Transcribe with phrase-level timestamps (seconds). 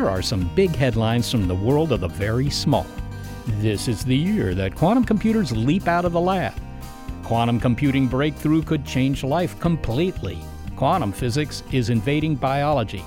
[0.00, 2.86] Here are some big headlines from the world of the very small.
[3.58, 6.54] This is the year that quantum computers leap out of the lab.
[7.22, 10.38] Quantum computing breakthrough could change life completely.
[10.74, 13.04] Quantum physics is invading biology.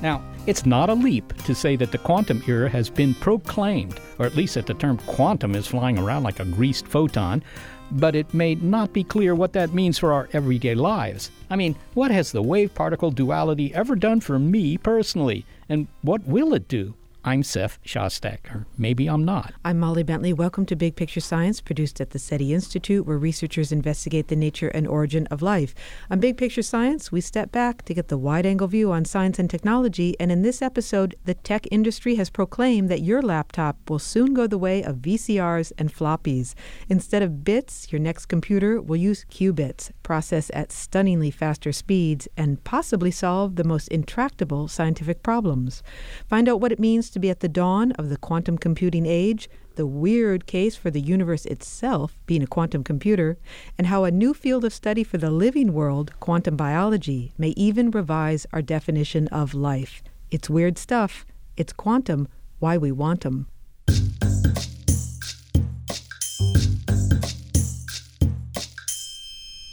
[0.00, 4.24] Now, it's not a leap to say that the quantum era has been proclaimed, or
[4.24, 7.42] at least that the term quantum is flying around like a greased photon,
[7.90, 11.30] but it may not be clear what that means for our everyday lives.
[11.50, 15.44] I mean, what has the wave particle duality ever done for me personally?
[15.68, 16.94] And what will it do?
[17.28, 19.52] I'm Seth Shostak, or maybe I'm not.
[19.62, 20.32] I'm Molly Bentley.
[20.32, 24.68] Welcome to Big Picture Science, produced at the SETI Institute, where researchers investigate the nature
[24.68, 25.74] and origin of life.
[26.10, 29.38] On Big Picture Science, we step back to get the wide angle view on science
[29.38, 30.16] and technology.
[30.18, 34.46] And in this episode, the tech industry has proclaimed that your laptop will soon go
[34.46, 36.54] the way of VCRs and floppies.
[36.88, 42.64] Instead of bits, your next computer will use qubits, process at stunningly faster speeds, and
[42.64, 45.82] possibly solve the most intractable scientific problems.
[46.26, 49.48] Find out what it means to be at the dawn of the quantum computing age,
[49.76, 53.38] the weird case for the universe itself being a quantum computer,
[53.76, 57.90] and how a new field of study for the living world, quantum biology, may even
[57.90, 60.02] revise our definition of life.
[60.30, 61.24] It's weird stuff.
[61.56, 63.46] It's quantum, why we want 'em.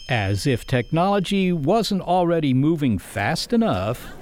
[0.07, 4.13] As if technology wasn't already moving fast enough.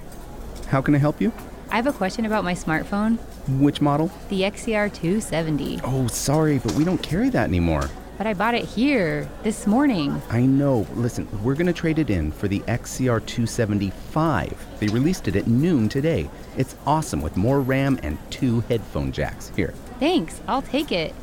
[0.67, 1.33] How can I help you?
[1.73, 3.17] I have a question about my smartphone.
[3.59, 4.11] Which model?
[4.29, 5.79] The XCR 270.
[5.83, 7.89] Oh, sorry, but we don't carry that anymore.
[8.15, 10.21] But I bought it here this morning.
[10.29, 10.85] I know.
[10.93, 14.53] Listen, we're going to trade it in for the XCR 275.
[14.79, 16.29] They released it at noon today.
[16.57, 19.51] It's awesome with more RAM and two headphone jacks.
[19.55, 19.73] Here.
[19.99, 21.15] Thanks, I'll take it.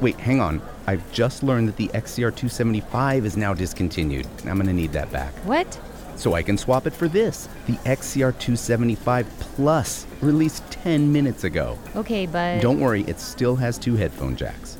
[0.00, 0.62] Wait, hang on.
[0.86, 4.28] I've just learned that the XCR 275 is now discontinued.
[4.44, 5.32] I'm going to need that back.
[5.44, 5.80] What?
[6.18, 11.78] So I can swap it for this, the XCR 275 Plus, released 10 minutes ago.
[11.94, 12.60] Okay, but.
[12.60, 14.78] Don't worry, it still has two headphone jacks.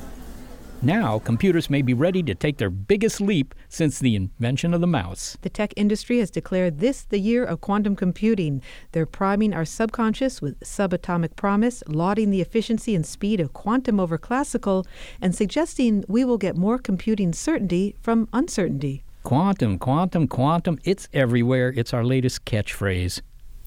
[0.82, 4.87] Now, computers may be ready to take their biggest leap since the invention of the
[4.87, 5.37] mouse.
[5.43, 8.60] The tech industry has declared this the year of quantum computing.
[8.93, 14.19] They're priming our subconscious with subatomic promise, lauding the efficiency and speed of quantum over
[14.19, 14.87] classical,
[15.20, 19.05] and suggesting we will get more computing certainty from uncertainty.
[19.28, 21.71] Quantum, quantum, quantum, it's everywhere.
[21.77, 23.21] It's our latest catchphrase.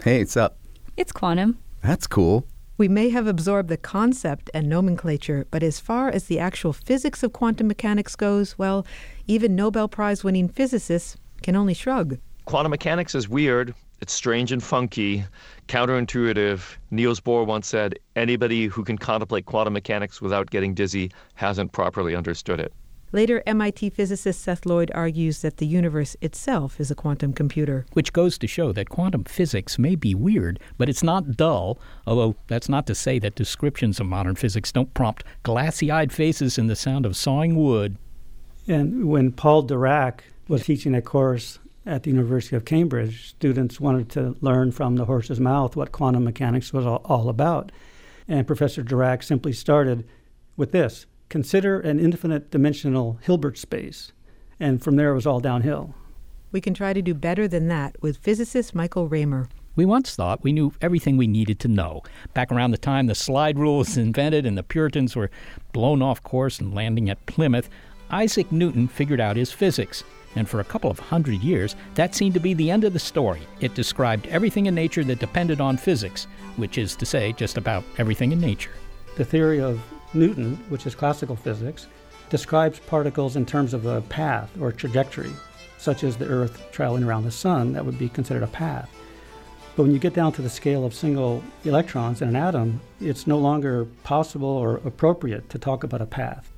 [0.04, 0.58] Hey, it's up.
[0.98, 1.60] It's quantum.
[1.84, 2.48] That's cool.
[2.80, 7.22] We may have absorbed the concept and nomenclature, but as far as the actual physics
[7.22, 8.88] of quantum mechanics goes, well,
[9.28, 12.18] even Nobel Prize winning physicists can only shrug.
[12.46, 13.76] Quantum mechanics is weird.
[14.02, 15.24] It's strange and funky,
[15.68, 16.76] counterintuitive.
[16.90, 22.16] Niels Bohr once said, anybody who can contemplate quantum mechanics without getting dizzy hasn't properly
[22.16, 22.74] understood it.
[23.14, 27.86] Later, MIT physicist Seth Lloyd argues that the universe itself is a quantum computer.
[27.92, 31.78] Which goes to show that quantum physics may be weird, but it's not dull,
[32.08, 36.58] although that's not to say that descriptions of modern physics don't prompt glassy eyed faces
[36.58, 37.98] in the sound of sawing wood.
[38.66, 44.10] And when Paul Dirac was teaching a course at the University of Cambridge, students wanted
[44.12, 47.74] to learn from the horse's mouth what quantum mechanics was all, all about.
[48.28, 50.08] And Professor Dirac simply started
[50.56, 54.12] with this consider an infinite dimensional Hilbert space.
[54.60, 55.96] And from there, it was all downhill.
[56.52, 59.48] We can try to do better than that with physicist Michael Raymer.
[59.78, 62.04] We once thought we knew everything we needed to know.
[62.34, 65.32] Back around the time the slide rule was invented and the Puritans were
[65.72, 67.70] blown off course and landing at Plymouth,
[68.10, 70.04] Isaac Newton figured out his physics.
[70.36, 73.00] And for a couple of hundred years, that seemed to be the end of the
[73.00, 73.42] story.
[73.62, 76.28] It described everything in nature that depended on physics,
[76.58, 78.72] which is to say, just about everything in nature.
[79.16, 79.82] The theory of
[80.14, 81.88] Newton, which is classical physics,
[82.30, 85.32] describes particles in terms of a path or trajectory,
[85.78, 88.90] such as the Earth traveling around the Sun, that would be considered a path.
[89.76, 93.26] But when you get down to the scale of single electrons in an atom, it's
[93.26, 96.52] no longer possible or appropriate to talk about a path.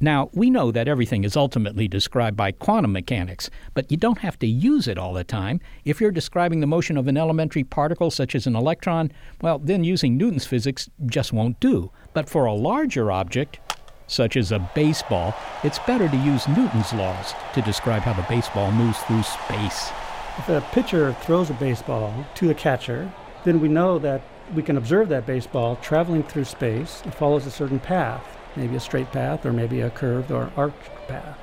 [0.00, 4.38] Now, we know that everything is ultimately described by quantum mechanics, but you don't have
[4.38, 5.60] to use it all the time.
[5.84, 9.10] If you're describing the motion of an elementary particle, such as an electron,
[9.42, 11.90] well, then using Newton's physics just won't do.
[12.14, 13.58] But for a larger object,
[14.06, 15.34] such as a baseball,
[15.64, 19.90] it's better to use Newton's laws to describe how the baseball moves through space.
[20.38, 23.12] If a pitcher throws a baseball to the catcher,
[23.44, 24.22] then we know that
[24.54, 27.02] we can observe that baseball traveling through space.
[27.04, 30.90] It follows a certain path maybe a straight path or maybe a curved or arched
[31.06, 31.38] path.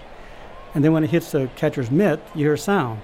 [0.73, 3.01] And then when it hits the catcher's mitt, you hear sound.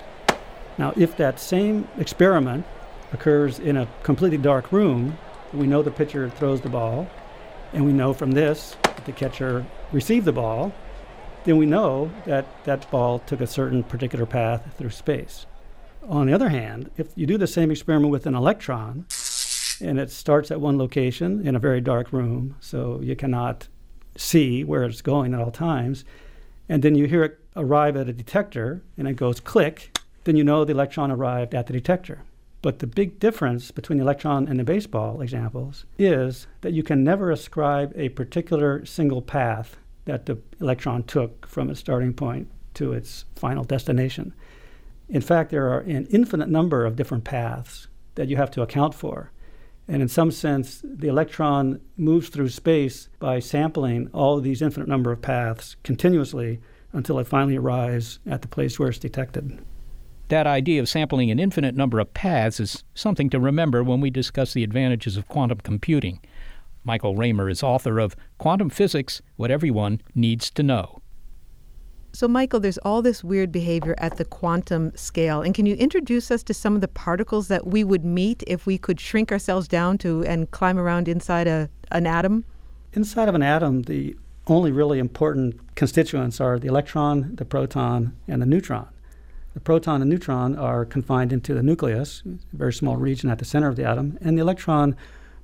[0.77, 2.65] Now, if that same experiment
[3.13, 5.17] occurs in a completely dark room,
[5.53, 7.09] we know the pitcher throws the ball,
[7.73, 10.73] and we know from this that the catcher received the ball,
[11.43, 15.45] then we know that that ball took a certain particular path through space.
[16.07, 19.05] On the other hand, if you do the same experiment with an electron,
[19.81, 23.67] and it starts at one location in a very dark room, so you cannot
[24.15, 26.05] see where it's going at all times.
[26.69, 30.43] And then you hear it arrive at a detector and it goes click, then you
[30.43, 32.23] know the electron arrived at the detector.
[32.61, 37.03] But the big difference between the electron and the baseball examples is that you can
[37.03, 42.93] never ascribe a particular single path that the electron took from its starting point to
[42.93, 44.33] its final destination.
[45.09, 48.93] In fact, there are an infinite number of different paths that you have to account
[48.93, 49.30] for.
[49.91, 54.87] And in some sense, the electron moves through space by sampling all of these infinite
[54.87, 56.61] number of paths continuously
[56.93, 59.59] until it finally arrives at the place where it's detected.
[60.29, 64.09] That idea of sampling an infinite number of paths is something to remember when we
[64.09, 66.21] discuss the advantages of quantum computing.
[66.85, 71.00] Michael Raymer is author of Quantum Physics What Everyone Needs to Know.
[72.13, 75.41] So, Michael, there's all this weird behavior at the quantum scale.
[75.41, 78.65] And can you introduce us to some of the particles that we would meet if
[78.65, 82.43] we could shrink ourselves down to and climb around inside a, an atom?
[82.93, 84.17] Inside of an atom, the
[84.47, 88.87] only really important constituents are the electron, the proton, and the neutron.
[89.53, 93.45] The proton and neutron are confined into the nucleus, a very small region at the
[93.45, 94.97] center of the atom, and the electron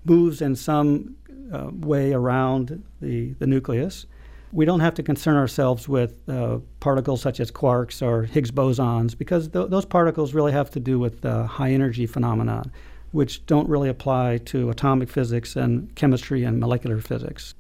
[0.04, 1.16] moves in some
[1.54, 4.06] uh, way around the, the nucleus
[4.52, 9.18] we don't have to concern ourselves with uh, particles such as quarks or Higgs bosons
[9.18, 12.64] because th- those particles really have to do with uh, high energy phenomena,
[13.12, 17.54] which don't really apply to atomic physics and chemistry and molecular physics.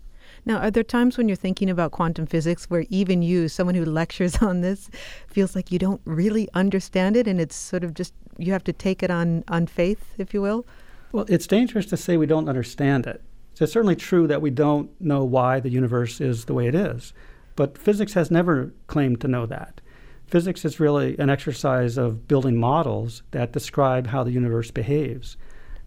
[0.45, 3.83] Now, are there times when you're thinking about quantum physics where even you, someone who
[4.01, 4.89] lectures on this,
[5.27, 8.73] feels like you don't really understand it and it's sort of just you have to
[8.73, 10.65] take it on, on faith, if you will?
[11.11, 13.21] Well, it's dangerous to say we don't understand it
[13.57, 16.75] so it's certainly true that we don't know why the universe is the way it
[16.75, 17.11] is,
[17.55, 19.81] but physics has never claimed to know that.
[20.27, 25.37] Physics is really an exercise of building models that describe how the universe behaves.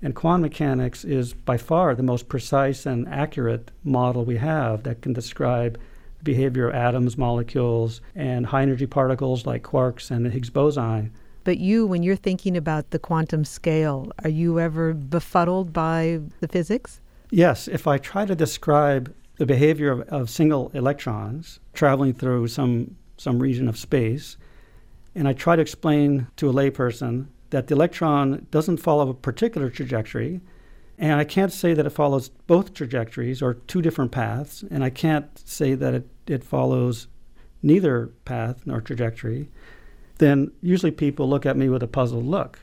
[0.02, 5.00] And quantum mechanics is by far the most precise and accurate model we have that
[5.00, 5.78] can describe
[6.18, 11.12] the behavior of atoms, molecules, and high energy particles like quarks and the Higgs boson.
[11.44, 16.48] But you, when you're thinking about the quantum scale, are you ever befuddled by the
[16.48, 17.00] physics?
[17.30, 22.96] Yes, if I try to describe the behavior of, of single electrons traveling through some,
[23.16, 24.36] some region of space,
[25.14, 29.70] and I try to explain to a layperson that the electron doesn't follow a particular
[29.70, 30.40] trajectory,
[30.98, 34.90] and I can't say that it follows both trajectories or two different paths, and I
[34.90, 37.06] can't say that it, it follows
[37.62, 39.48] neither path nor trajectory,
[40.18, 42.60] then usually people look at me with a puzzled look.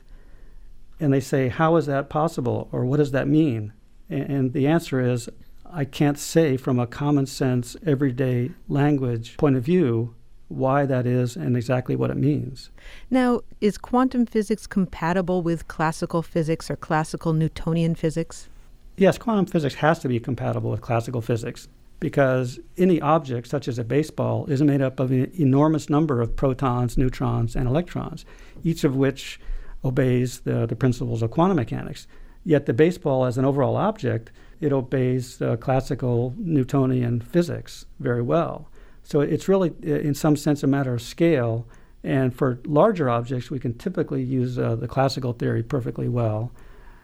[0.99, 2.69] And they say, How is that possible?
[2.71, 3.73] Or what does that mean?
[4.09, 5.29] And the answer is
[5.65, 10.15] I can't say from a common sense, everyday language point of view
[10.47, 12.69] why that is and exactly what it means.
[13.09, 18.47] Now, is quantum physics compatible with classical physics or classical Newtonian physics?
[18.95, 21.67] Yes, quantum physics has to be compatible with classical physics
[21.99, 26.35] because any object, such as a baseball, is made up of an enormous number of
[26.35, 28.23] protons, neutrons, and electrons,
[28.63, 29.39] each of which
[29.83, 32.07] obeys the, the principles of quantum mechanics.
[32.47, 38.69] Yet the baseball, as an overall object, it obeys uh, classical Newtonian physics very well.
[39.03, 41.67] So it's really, in some sense, a matter of scale.
[42.05, 46.53] And for larger objects, we can typically use uh, the classical theory perfectly well.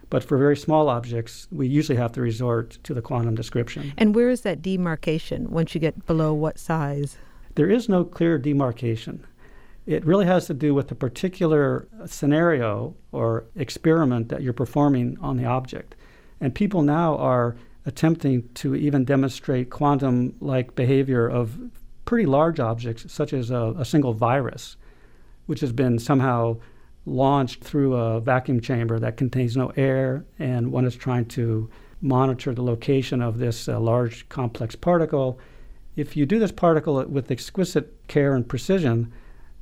[0.10, 3.92] But for very small objects, we usually have to resort to the quantum description.
[3.98, 7.18] And where is that demarcation once you get below what size?
[7.56, 9.26] There is no clear demarcation.
[9.86, 15.38] It really has to do with the particular scenario or experiment that you're performing on
[15.38, 15.96] the object.
[16.40, 21.58] And people now are attempting to even demonstrate quantum like behavior of
[22.06, 24.78] pretty large objects, such as a, a, single virus,
[25.48, 26.58] which has been somehow
[27.06, 31.70] launched through a vacuum chamber that contains no air, and one is trying to
[32.02, 35.40] monitor the location of this uh, large complex particle.
[35.96, 39.12] If you do this particle with exquisite care and precision,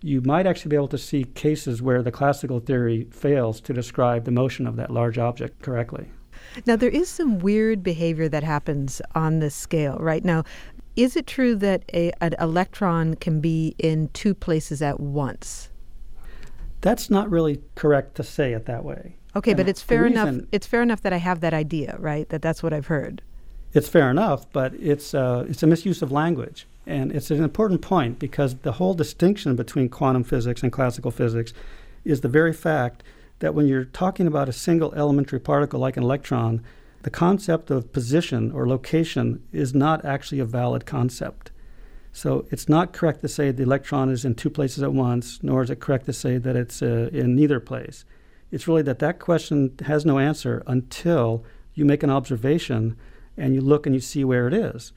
[0.02, 4.26] you might actually be able to see cases where the classical theory fails to describe
[4.26, 6.10] the motion of that large object correctly.
[6.66, 10.26] Now, there is some weird behavior that happens on this scale, right?
[10.26, 10.44] Now,
[10.96, 15.70] is it true that a, an electron can be in two places at once?
[16.82, 19.16] That's not really correct to say it that way.
[19.36, 20.36] Okay, and but it's fair enough.
[20.52, 22.28] It's fair enough that I have that idea, right?
[22.30, 23.22] That that's what I've heard.
[23.74, 27.82] It's fair enough, but it's uh, it's a misuse of language, and it's an important
[27.82, 31.54] point because the whole distinction between quantum physics and classical physics
[32.04, 33.04] is the very fact
[33.40, 36.64] that when you're talking about a single elementary particle like an electron,
[37.04, 41.52] the concept of position or location is not actually a valid concept.
[42.12, 45.64] So it's not correct to say the electron is in two places at once, nor
[45.64, 48.06] is it correct to say that it's uh, in neither place.
[48.52, 52.98] It's really that that question has no answer until you make an observation
[53.38, 54.92] and you look and you see where it is.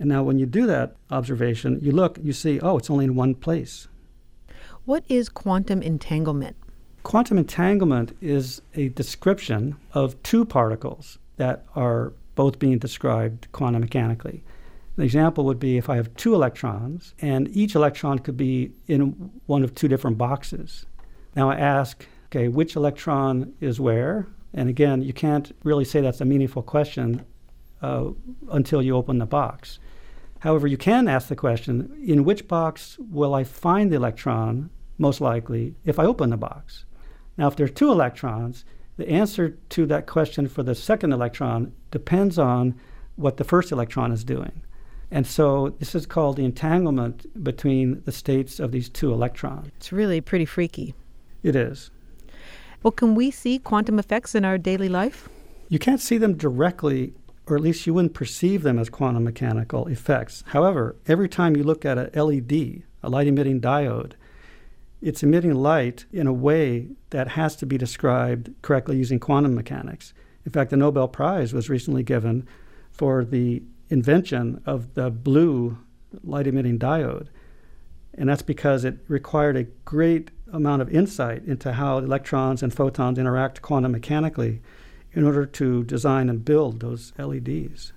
[0.00, 3.14] And now, when you do that observation, you look, you see, oh, it's only in
[3.14, 3.86] one place.
[4.86, 6.56] What is quantum entanglement?
[7.02, 14.42] Quantum entanglement is a description of two particles that are both being described quantum mechanically.
[14.96, 19.30] An example would be if I have two electrons, and each electron could be in
[19.46, 20.86] one of two different boxes.
[21.36, 24.26] Now I ask, okay, which electron is where?
[24.54, 27.24] And again, you can't really say that's a meaningful question
[27.82, 28.10] uh,
[28.50, 29.78] until you open the box.
[30.40, 35.20] However, you can ask the question in which box will I find the electron most
[35.20, 36.84] likely if I open the box?
[37.36, 38.64] Now, if there are two electrons,
[38.96, 42.74] the answer to that question for the second electron depends on
[43.16, 44.62] what the first electron is doing.
[45.10, 49.68] And so this is called the entanglement between the states of these two electrons.
[49.76, 50.94] It's really pretty freaky.
[51.42, 51.90] It is.
[52.82, 55.28] Well, can we see quantum effects in our daily life?
[55.68, 57.14] You can't see them directly,
[57.50, 60.44] or at least you wouldn't perceive them as quantum mechanical effects.
[60.48, 64.12] However, every time you look at a LED, a light emitting diode,
[65.02, 70.12] it's emitting light in a way that has to be described correctly using quantum mechanics.
[70.44, 72.46] In fact, the Nobel Prize was recently given
[72.90, 75.78] for the invention of the blue
[76.22, 77.28] light emitting diode.
[78.14, 83.18] And that's because it required a great amount of insight into how electrons and photons
[83.18, 84.60] interact quantum mechanically
[85.12, 87.92] in order to design and build those LEDs.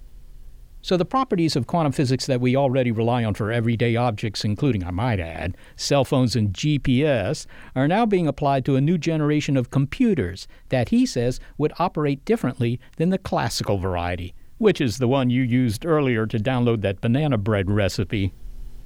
[0.81, 4.83] So, the properties of quantum physics that we already rely on for everyday objects, including,
[4.83, 9.55] I might add, cell phones and GPS, are now being applied to a new generation
[9.55, 15.07] of computers that he says would operate differently than the classical variety, which is the
[15.07, 18.33] one you used earlier to download that banana bread recipe.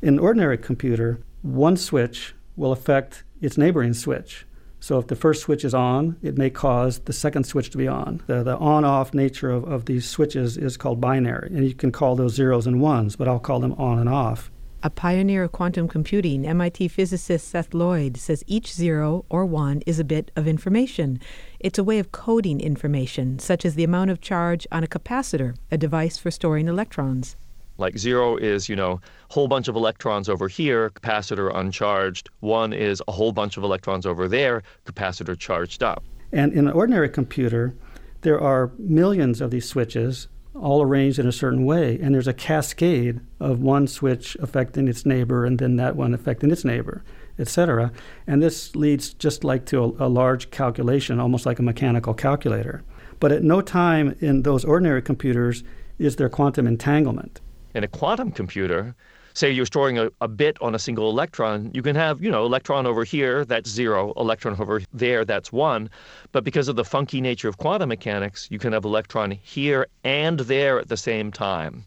[0.03, 4.45] In an ordinary computer, one switch will affect its neighboring switch.
[4.87, 7.89] So if the first switch is on, it may cause the second switch to be
[7.89, 8.23] on.
[8.27, 11.91] The, the on off nature of, of these switches is called binary, and you can
[11.91, 14.49] call those zeros and ones, but I'll call them on and off.
[14.81, 19.99] A pioneer of quantum computing, MIT physicist Seth Lloyd says each zero or one is
[19.99, 21.19] a bit of information.
[21.59, 25.57] It's a way of coding information, such as the amount of charge on a capacitor,
[25.69, 27.35] a device for storing electrons.
[27.77, 32.29] Like zero is, you know, whole bunch of electrons over here, capacitor uncharged.
[32.39, 36.03] One is a whole bunch of electrons over there, capacitor charged up.
[36.31, 37.75] And in an ordinary computer,
[38.21, 42.33] there are millions of these switches all arranged in a certain way, and there's a
[42.33, 47.03] cascade of one switch affecting its neighbor and then that one affecting its neighbor,
[47.37, 47.91] etc.
[48.25, 52.83] And this leads just like to a, a large calculation, almost like a mechanical calculator.
[53.19, 55.63] But at no time in those ordinary computers
[55.99, 57.39] is there quantum entanglement
[57.77, 58.95] in a quantum computer,
[59.35, 62.43] say you're storing a, a, bit on a single electron, you can have, you know,
[62.43, 65.87] electron over here, that's zero, electron over there, that's one.
[66.31, 70.39] But because of the funky nature of quantum mechanics, you can have electron here and
[70.39, 71.85] there at the same time.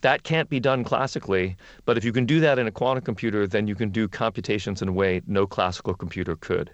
[0.00, 3.46] That can't be done classically, but if you can do that in a quantum computer,
[3.46, 6.68] then you can do computations in a way no classical computer could.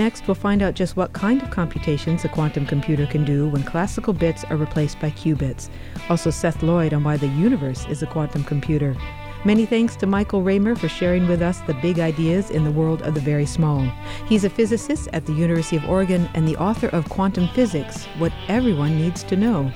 [0.00, 3.62] Next, we'll find out just what kind of computations a quantum computer can do when
[3.62, 5.68] classical bits are replaced by qubits.
[6.08, 8.96] Also, Seth Lloyd on why the universe is a quantum computer.
[9.44, 13.02] Many thanks to Michael Raymer for sharing with us the big ideas in the world
[13.02, 13.82] of the very small.
[14.26, 18.32] He's a physicist at the University of Oregon and the author of Quantum Physics What
[18.48, 19.70] Everyone Needs to Know.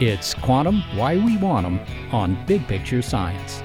[0.00, 1.80] It's Quantum Why We Want 'em
[2.12, 3.62] on Big Picture Science.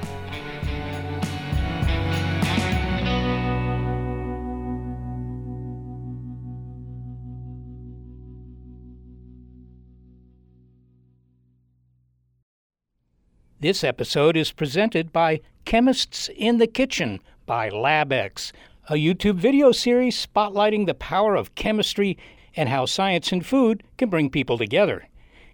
[13.60, 18.52] This episode is presented by Chemists in the Kitchen by LabX,
[18.88, 22.20] a YouTube video series spotlighting the power of chemistry
[22.56, 25.08] and how science and food can bring people together.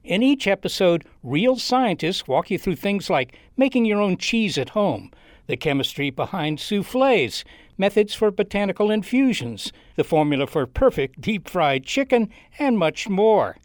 [0.03, 4.71] In each episode, real scientists walk you through things like making your own cheese at
[4.71, 5.09] home,
[5.47, 7.45] the chemistry behind souffles,
[7.77, 12.29] methods for botanical infusions, the formula for perfect deep fried chicken,
[12.59, 13.55] and much more.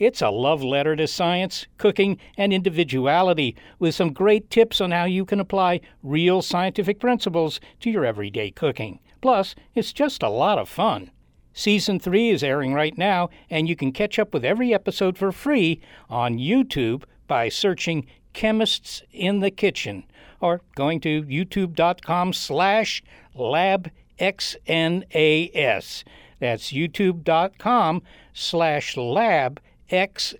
[0.00, 5.04] It's a love letter to science, cooking, and individuality with some great tips on how
[5.04, 8.98] you can apply real scientific principles to your everyday cooking.
[9.20, 11.10] Plus, it's just a lot of fun.
[11.52, 15.32] Season 3 is airing right now, and you can catch up with every episode for
[15.32, 20.04] free on YouTube by searching Chemists in the Kitchen
[20.40, 23.02] or going to youtube.com slash
[23.36, 23.92] labxnas.
[26.38, 28.02] That's youtube.com
[28.32, 30.32] slash lab XNAS.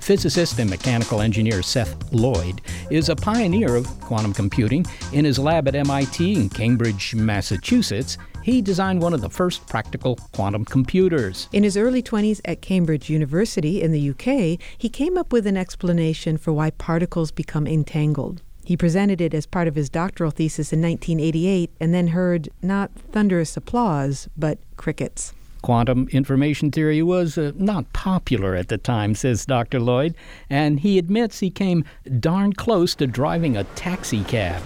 [0.00, 4.84] Physicist and mechanical engineer Seth Lloyd is a pioneer of quantum computing.
[5.12, 10.16] In his lab at MIT in Cambridge, Massachusetts, he designed one of the first practical
[10.32, 11.48] quantum computers.
[11.52, 15.56] In his early 20s at Cambridge University in the UK, he came up with an
[15.56, 18.42] explanation for why particles become entangled.
[18.64, 22.90] He presented it as part of his doctoral thesis in 1988 and then heard not
[23.10, 25.32] thunderous applause, but crickets.
[25.62, 29.78] Quantum information theory was uh, not popular at the time, says Dr.
[29.78, 30.14] Lloyd,
[30.48, 31.84] and he admits he came
[32.18, 34.62] darn close to driving a taxi cab.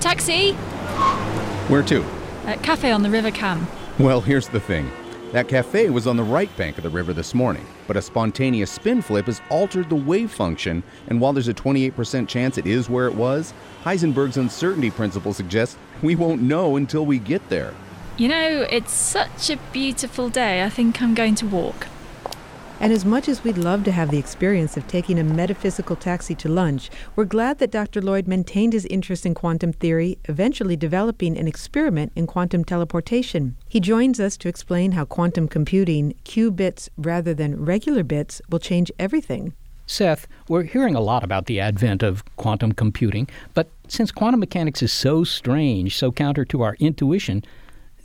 [0.00, 0.52] Taxi!
[1.68, 2.17] Where to?
[2.48, 3.66] A cafe on the River Cam.
[3.98, 4.90] Well, here's the thing.
[5.32, 8.70] That cafe was on the right bank of the river this morning, but a spontaneous
[8.70, 12.88] spin flip has altered the wave function, and while there's a 28% chance it is
[12.88, 13.52] where it was,
[13.84, 17.74] Heisenberg's uncertainty principle suggests we won't know until we get there.
[18.16, 20.64] You know, it's such a beautiful day.
[20.64, 21.86] I think I'm going to walk.
[22.80, 26.36] And as much as we'd love to have the experience of taking a metaphysical taxi
[26.36, 28.00] to lunch, we're glad that Dr.
[28.00, 33.56] Lloyd maintained his interest in quantum theory, eventually developing an experiment in quantum teleportation.
[33.68, 38.92] He joins us to explain how quantum computing, qubits rather than regular bits, will change
[38.96, 39.54] everything.
[39.88, 44.82] Seth, we're hearing a lot about the advent of quantum computing, but since quantum mechanics
[44.82, 47.44] is so strange, so counter to our intuition,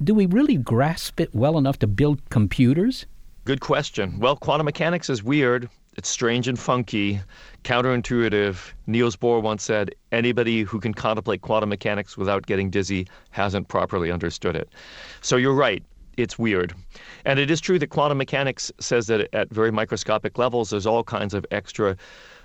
[0.03, 3.05] do we really grasp it well enough to build computers?
[3.45, 4.19] Good question.
[4.19, 5.69] Well, quantum mechanics is weird.
[5.97, 7.19] It's strange and funky,
[7.65, 8.71] counterintuitive.
[8.87, 14.11] Niels Bohr once said, anybody who can contemplate quantum mechanics without getting dizzy hasn't properly
[14.11, 14.69] understood it.
[15.21, 15.83] So you're right.
[16.15, 16.73] It's weird.
[17.25, 21.03] And it is true that quantum mechanics says that at very microscopic levels, there's all
[21.03, 21.97] kinds of extra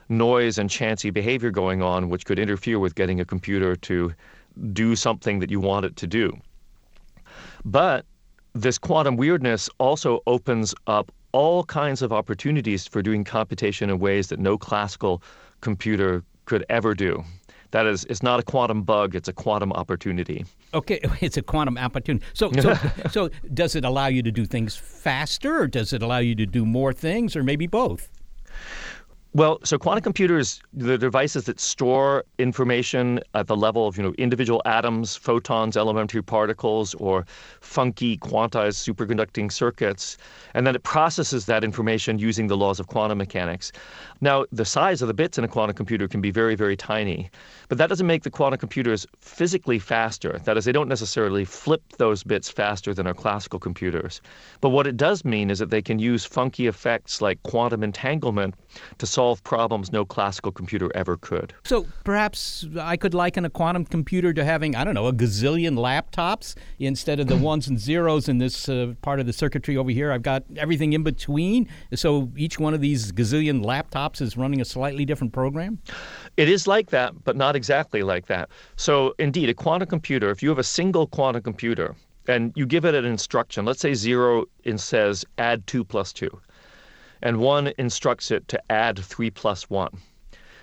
[0.08, 4.12] noise and chancy behavior going on, which could interfere with getting a computer to
[4.72, 6.36] do something that you want it to do.
[7.64, 8.04] But
[8.54, 14.28] this quantum weirdness also opens up all kinds of opportunities for doing computation in ways
[14.28, 15.22] that no classical
[15.60, 17.22] computer could ever do.
[17.70, 20.46] That is, it's not a quantum bug; it's a quantum opportunity.
[20.72, 22.24] Okay, it's a quantum opportunity.
[22.32, 22.74] So, so,
[23.10, 26.46] so, does it allow you to do things faster, or does it allow you to
[26.46, 28.08] do more things, or maybe both?
[29.34, 34.14] Well, so quantum computers, the devices that store information at the level of you know
[34.16, 37.26] individual atoms, photons, elementary particles, or
[37.60, 40.16] funky quantized superconducting circuits,
[40.54, 43.70] and then it processes that information using the laws of quantum mechanics.
[44.22, 47.30] Now, the size of the bits in a quantum computer can be very, very tiny,
[47.68, 50.38] but that doesn't make the quantum computers physically faster.
[50.44, 54.22] That is, they don't necessarily flip those bits faster than our classical computers.
[54.62, 58.54] But what it does mean is that they can use funky effects like quantum entanglement
[58.98, 61.54] to solve problems no classical computer ever could.
[61.64, 65.76] So perhaps I could liken a quantum computer to having, I don't know, a gazillion
[65.76, 69.90] laptops instead of the ones and zeros in this uh, part of the circuitry over
[69.90, 70.12] here.
[70.12, 71.68] I've got everything in between.
[71.94, 75.78] So each one of these gazillion laptops is running a slightly different program?
[76.36, 78.48] It is like that, but not exactly like that.
[78.76, 81.96] So, indeed, a quantum computer, if you have a single quantum computer
[82.28, 86.30] and you give it an instruction, let's say zero and says add two plus two,
[87.22, 89.98] and one instructs it to add three plus one.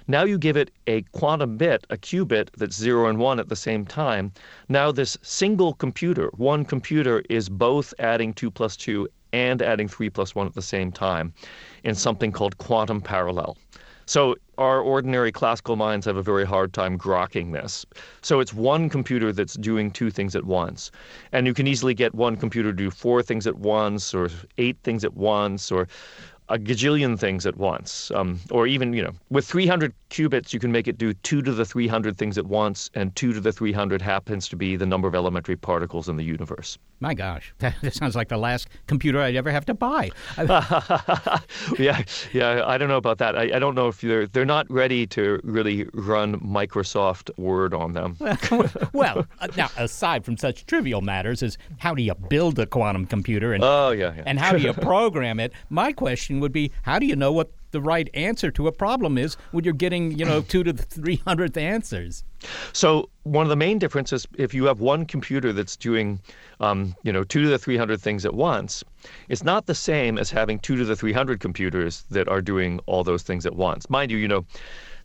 [0.08, 3.56] Now you give it a quantum bit, a qubit that's 0 and 1 at the
[3.56, 4.32] same time.
[4.70, 10.12] Now this single computer, one computer, is both adding 2 plus 2 and adding 3
[10.12, 11.34] plus 1 at the same time
[11.84, 13.58] in something called quantum parallel.
[14.08, 17.86] So our ordinary classical minds have a very hard time grokking this.
[18.22, 20.92] So it's one computer that's doing two things at once.
[21.32, 24.78] And you can easily get one computer to do four things at once or eight
[24.84, 25.88] things at once or
[26.50, 28.12] a gajillion things at once.
[28.12, 31.52] Um, or even, you know, with 300 qubits, you can make it do 2 to
[31.52, 35.08] the 300 things at once, and 2 to the 300 happens to be the number
[35.08, 36.78] of elementary particles in the universe.
[37.00, 40.12] My gosh, that sounds like the last computer I'd ever have to buy.
[41.78, 43.38] yeah, yeah, I don't know about that.
[43.38, 47.94] I, I don't know if they're they're not ready to really run Microsoft Word on
[47.94, 48.18] them.
[48.94, 53.06] well, uh, now aside from such trivial matters as how do you build a quantum
[53.06, 54.24] computer and oh yeah, yeah.
[54.26, 57.52] and how do you program it, my question would be how do you know what
[57.72, 60.84] the right answer to a problem is when you're getting, you know, two to the
[60.84, 62.24] three hundredth answers.
[62.72, 66.22] So one of the main differences, if you have one computer that's doing,
[66.62, 68.84] um, you know, two to the three hundred things at once,
[69.28, 72.80] it's not the same as having two to the three hundred computers that are doing
[72.86, 73.90] all those things at once.
[73.90, 74.46] Mind you, you know,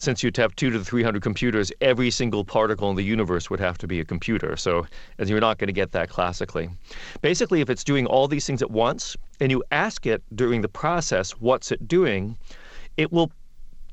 [0.01, 3.61] since you'd have two to the 300 computers, every single particle in the universe would
[3.61, 4.57] have to be a computer.
[4.57, 4.87] So,
[5.19, 6.71] as you're not going to get that classically.
[7.21, 10.69] Basically, if it's doing all these things at once, and you ask it during the
[10.69, 12.37] process, what's it doing,
[12.97, 13.31] it will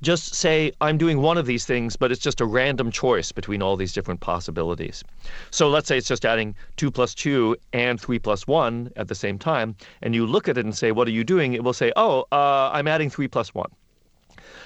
[0.02, 3.62] just say, I'm doing one of these things, but it's just a random choice between
[3.62, 5.04] all these different possibilities.
[5.52, 9.16] So let's say it's just adding 2 plus 2 and 3 plus 1 at the
[9.16, 11.54] same time, and you look at it and say, What are you doing?
[11.54, 13.70] It will say, Oh, uh, I'm adding 3 plus 1.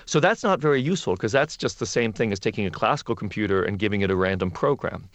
[0.06, 3.16] So that's not very useful because that's just the same thing as taking a classical
[3.16, 5.10] computer and giving it a random program.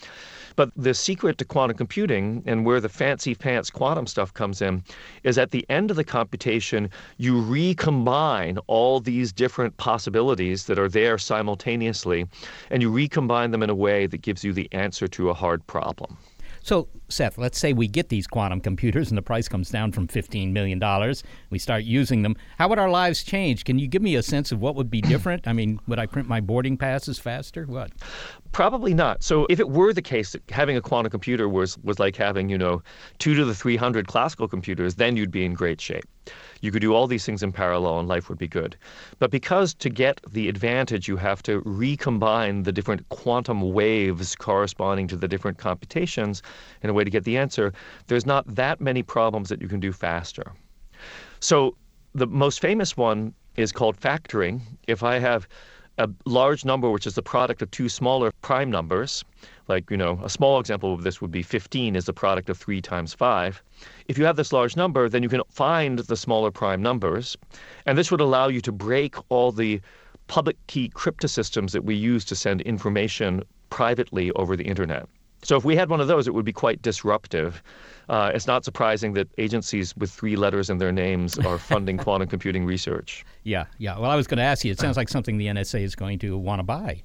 [0.56, 4.82] But the secret to quantum computing and where the fancy pants quantum stuff comes in
[5.22, 10.88] is at the end of the computation, you recombine all these different possibilities that are
[10.88, 12.26] there simultaneously,
[12.70, 15.66] and you recombine them in a way that gives you the answer to a hard
[15.66, 16.16] problem.
[16.62, 20.08] So, Seth, let's say we get these quantum computers and the price comes down from
[20.08, 20.80] $15 million.
[21.50, 22.36] We start using them.
[22.58, 23.64] How would our lives change?
[23.64, 25.46] Can you give me a sense of what would be different?
[25.46, 27.64] I mean, would I print my boarding passes faster?
[27.66, 27.92] What?
[28.52, 29.22] Probably not.
[29.22, 32.48] So if it were the case that having a quantum computer was, was like having,
[32.48, 32.82] you know,
[33.18, 36.04] two to the 300 classical computers, then you'd be in great shape.
[36.60, 38.76] You could do all these things in parallel and life would be good.
[39.20, 45.06] But because to get the advantage, you have to recombine the different quantum waves corresponding
[45.08, 46.42] to the different computations
[46.82, 47.72] in a way to get the answer,
[48.08, 50.52] there's not that many problems that you can do faster.
[51.40, 51.76] So
[52.14, 54.60] the most famous one is called factoring.
[54.86, 55.46] If I have
[55.98, 59.24] a large number, which is the product of two smaller prime numbers,
[59.68, 62.58] like, you know, a small example of this would be 15 is the product of
[62.58, 63.62] 3 times 5.
[64.08, 67.36] If you have this large number, then you can find the smaller prime numbers,
[67.86, 69.80] and this would allow you to break all the
[70.28, 75.08] public key cryptosystems that we use to send information privately over the internet.
[75.42, 77.62] So if we had one of those, it would be quite disruptive.
[78.08, 82.28] Uh, it's not surprising that agencies with three letters in their names are funding quantum
[82.28, 83.24] computing research.
[83.44, 83.98] Yeah, yeah.
[83.98, 84.72] Well, I was going to ask you.
[84.72, 87.02] It sounds like something the NSA is going to want to buy.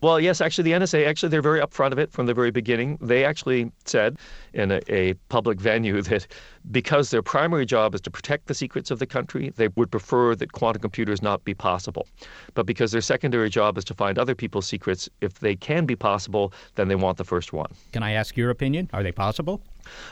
[0.00, 2.98] Well, yes, actually, the NSA, actually, they're very upfront of it from the very beginning.
[3.00, 4.18] They actually said
[4.52, 6.26] in a, a, public venue that
[6.70, 10.34] because their primary job is to protect the secrets of the country, they would prefer
[10.34, 12.06] that quantum computers not be possible.
[12.54, 15.96] But because their secondary job is to find other people's secrets, if they can be
[15.96, 17.72] possible, then they want the first one.
[17.92, 18.90] Can I ask your opinion?
[18.92, 19.62] Are they possible?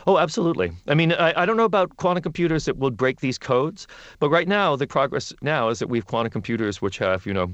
[0.07, 0.71] Oh, absolutely.
[0.87, 3.87] I mean, I, I, don't know about quantum computers that will break these codes,
[4.19, 7.33] but right now, the progress now is that we have quantum computers which have, you
[7.33, 7.51] know,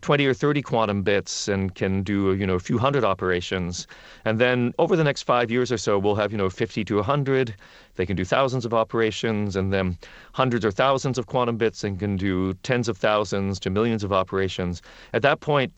[0.00, 3.86] 20 or 30 quantum bits and can do, you know, a few hundred operations.
[4.24, 6.96] And then over the next five years or so, we'll have, you know, 50 to
[6.96, 7.54] 100.
[7.96, 9.98] They can do thousands of operations, and then
[10.32, 14.12] hundreds or thousands of quantum bits and can do tens of thousands to millions of
[14.12, 14.82] operations.
[15.12, 15.72] At that point,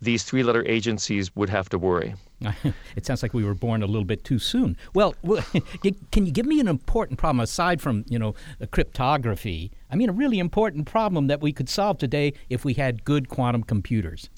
[0.00, 2.14] these three letter agencies would have to worry.
[2.96, 4.76] it sounds like we were born a little bit too soon.
[4.94, 5.14] Well,
[6.12, 8.34] can you give me an important problem aside from, you know,
[8.70, 9.72] cryptography?
[9.90, 13.28] I mean, a really important problem that we could solve today if we had good
[13.28, 14.28] quantum computers.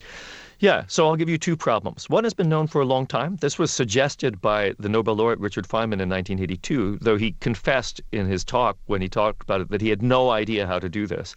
[0.60, 2.10] Yeah, so I'll give you two problems.
[2.10, 3.36] One has been known for a long time.
[3.36, 8.26] This was suggested by the Nobel laureate Richard Feynman in 1982, though he confessed in
[8.26, 11.06] his talk when he talked about it that he had no idea how to do
[11.06, 11.36] this.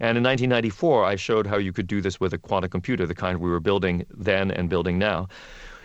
[0.00, 3.14] And in 1994, I showed how you could do this with a quantum computer, the
[3.14, 5.28] kind we were building then and building now.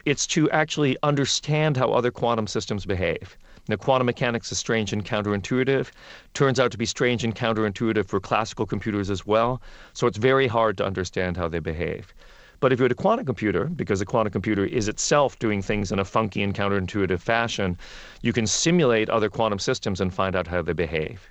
[0.06, 3.38] It's to actually understand how other quantum systems behave.
[3.68, 5.92] Now, quantum mechanics is strange and counterintuitive.
[6.34, 9.62] Turns out to be strange and counterintuitive for classical computers as well.
[9.94, 12.14] So it's very hard to understand how they behave.
[12.60, 15.92] But if you had a quantum computer, because a quantum computer is itself doing things
[15.92, 17.78] in a funky and counterintuitive fashion,
[18.22, 21.30] you can simulate other quantum systems and find out how they behave.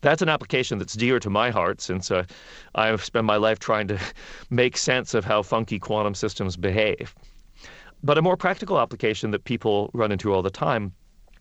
[0.00, 2.24] That's an application that's dear to my heart since uh,
[2.74, 3.98] I've spent my life trying to
[4.50, 7.14] make sense of how funky quantum systems behave.
[8.02, 10.92] But a more practical application that people run into all the time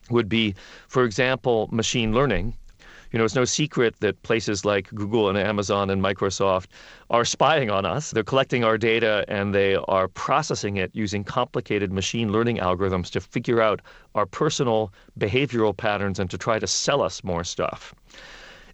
[0.10, 0.56] would be,
[0.88, 2.56] for example, machine learning.
[3.12, 6.68] You know, it's no secret that places like Google and Amazon and Microsoft
[7.10, 8.12] are spying on us.
[8.12, 13.22] They're collecting our data and they are processing it using complicated machine learning algorithms to
[13.22, 13.82] figure out
[14.14, 17.96] our personal behavioral patterns and to try to sell us more stuff.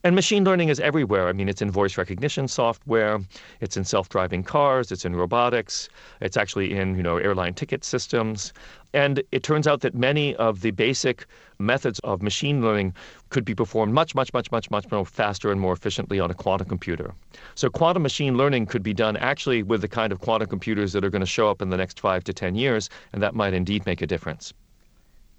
[0.06, 1.28] And machine learning is everywhere.
[1.30, 3.20] I mean, it's in voice recognition software,
[3.60, 5.90] it's in self-driving cars, it's in robotics,
[6.22, 8.54] it's actually in, you know, airline ticket systems.
[8.94, 11.26] And it turns out that many of the basic
[11.58, 12.94] methods of machine learning
[13.30, 16.36] could be performed much, much, much, much, much more faster and more efficiently on a
[16.36, 17.12] quantum computer.
[17.56, 21.04] So quantum machine learning could be done actually with the kind of quantum computers that
[21.04, 23.56] are going to show up in the next five to 10 years, and that might
[23.56, 24.54] indeed make a difference.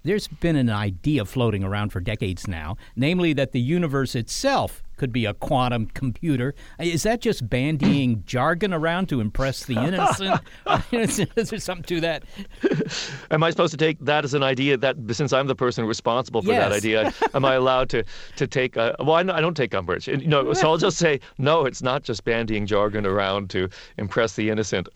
[0.07, 5.11] There's been an idea floating around for decades now, namely that the universe itself could
[5.11, 6.55] be a quantum computer.
[6.79, 10.39] Is that just bandying jargon around to impress the innocent?
[10.93, 12.23] is there something to that?
[13.31, 16.41] Am I supposed to take that as an idea that since I'm the person responsible
[16.41, 16.63] for yes.
[16.63, 18.05] that idea, am I allowed to
[18.37, 18.77] to take?
[18.77, 20.07] A, well, I, don't take umbrage.
[20.07, 21.65] You know, so I'll just say no.
[21.65, 23.67] It's not just bandying jargon around to
[23.97, 24.87] impress the innocent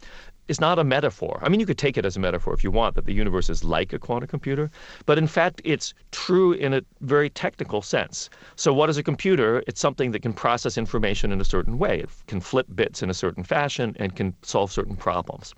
[0.47, 1.39] is not a metaphor.
[1.41, 3.49] I mean, you could take it as a metaphor if you want, that the universe
[3.49, 4.69] is like a quantum computer,
[5.05, 8.29] but in fact, it's true in a very technical sense.
[8.55, 9.63] So, what is a computer?
[9.67, 11.99] It's something that can process information in a certain way.
[11.99, 15.53] It can flip bits in a certain fashion and can solve certain problems.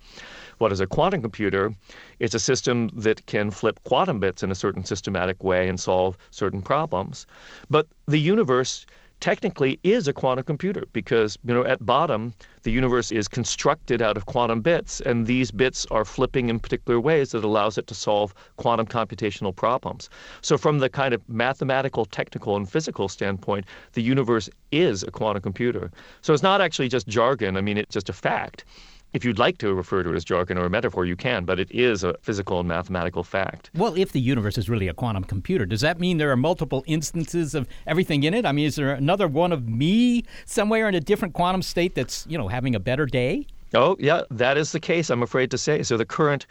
[0.60, 1.74] What is a quantum computer?
[2.20, 6.18] It's a system that can flip quantum bits in a certain systematic way and solve
[6.32, 7.26] certain problems.
[7.70, 8.86] But the universe
[9.24, 12.34] technically is a quantum computer because you know at bottom
[12.64, 17.00] the universe is constructed out of quantum bits and these bits are flipping in particular
[17.00, 20.10] ways that allows it to solve quantum computational problems.
[20.42, 25.42] So from the kind of mathematical technical and physical standpoint the universe is a quantum
[25.42, 25.90] computer.
[26.22, 27.56] So it's not actually just jargon.
[27.56, 28.66] I mean it's just a fact
[29.14, 31.60] if you'd like to refer to it as jargon or a metaphor, you can, but
[31.60, 33.70] it is a physical and mathematical fact.
[33.76, 36.84] Well, if the universe is really a quantum computer, does that mean there are multiple
[36.88, 38.46] instances of everything in it?
[38.46, 42.26] I mean, is there another one of me somewhere in a different quantum state that's,
[42.28, 43.46] you know, having a better day?
[43.76, 45.84] Oh, yeah, that is the case, I'm afraid to say.
[45.84, 46.48] So the current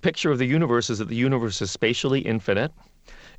[0.00, 2.72] picture of the universe is that the universe is spatially infinite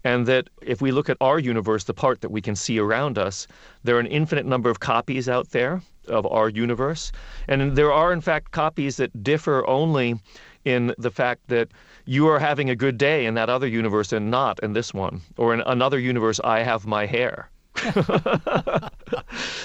[0.03, 3.17] and that if we look at our universe, the part that we can see around
[3.17, 3.47] us,
[3.83, 7.11] there are an infinite number of copies out there of our universe.
[7.47, 10.19] And there are, in fact, copies that differ only
[10.63, 11.69] in the fact that
[12.05, 15.21] you are having a good day in that other universe and not in this one.
[15.37, 17.49] Or in another universe, I have my hair.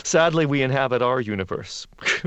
[0.02, 1.86] Sadly, we inhabit our universe.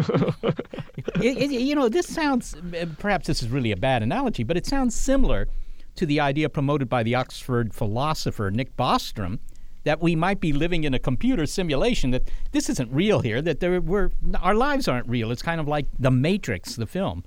[1.22, 2.56] it, you know, this sounds,
[3.00, 5.48] perhaps this is really a bad analogy, but it sounds similar
[5.96, 9.40] to the idea promoted by the Oxford philosopher Nick Bostrom
[9.84, 13.60] that we might be living in a computer simulation that this isn't real here that
[13.60, 17.24] there we're our lives aren't real it's kind of like the matrix the film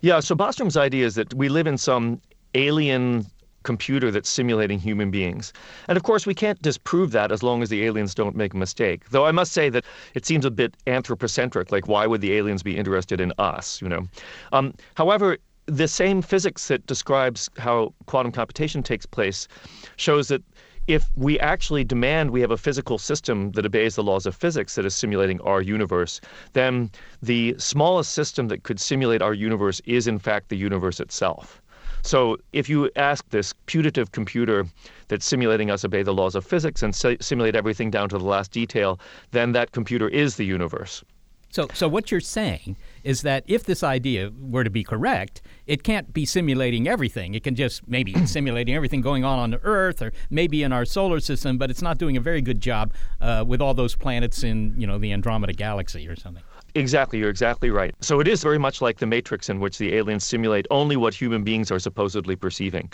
[0.00, 2.20] yeah so bostrom's idea is that we live in some
[2.54, 3.26] alien
[3.64, 5.52] computer that's simulating human beings.
[5.88, 8.56] And of course, we can't disprove that as long as the aliens don't make a
[8.56, 9.08] mistake.
[9.10, 11.72] Though I must say that it seems a bit anthropocentric.
[11.72, 13.82] Like, why would the aliens be interested in us?
[13.82, 14.06] You know.
[14.52, 19.48] Um, however, the same physics that describes how quantum computation takes place
[19.96, 20.42] shows that
[20.86, 24.74] if we actually demand we have a physical system that obeys the laws of physics
[24.74, 26.20] that is simulating our universe,
[26.52, 26.90] then
[27.22, 31.62] the smallest system that could simulate our universe is, in fact, the universe itself.
[32.02, 34.66] So if you ask this putative computer
[35.08, 38.52] that's simulating us obey the laws of physics and simulate everything down to the last
[38.52, 41.02] detail, then that computer is the universe.
[41.48, 45.82] So, so what you're saying is that if this idea were to be correct, it
[45.82, 47.34] can't be simulating everything.
[47.34, 50.84] It can just maybe simulating everything going on on the Earth or maybe in our
[50.84, 54.42] solar system, but it's not doing a very good job uh, with all those planets
[54.42, 56.42] in you know the Andromeda galaxy or something.
[56.76, 57.94] Exactly, you're exactly right.
[58.00, 61.14] So it is very much like the Matrix, in which the aliens simulate only what
[61.14, 62.90] human beings are supposedly perceiving.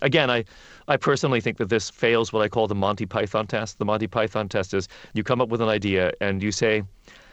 [0.00, 0.44] Again, I,
[0.86, 3.78] I personally think that this fails what I call the Monty Python test.
[3.78, 6.84] The Monty Python test is you come up with an idea and you say,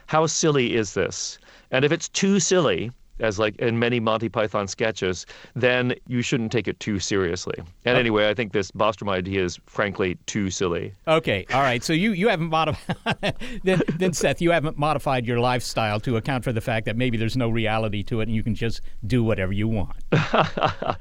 [0.08, 1.40] how silly is this?
[1.72, 5.26] And if it's too silly, as like in many Monty Python sketches,
[5.56, 7.56] then you shouldn't take it too seriously.
[7.86, 8.00] And oh.
[8.00, 10.94] anyway, I think this Bostrom idea is frankly too silly.
[11.08, 11.84] Okay, all right.
[11.84, 16.44] So you, you haven't modified then, then Seth, you haven't modified your lifestyle to account
[16.44, 19.24] for the fact that maybe there's no reality to it and you can just do
[19.24, 19.96] whatever you want.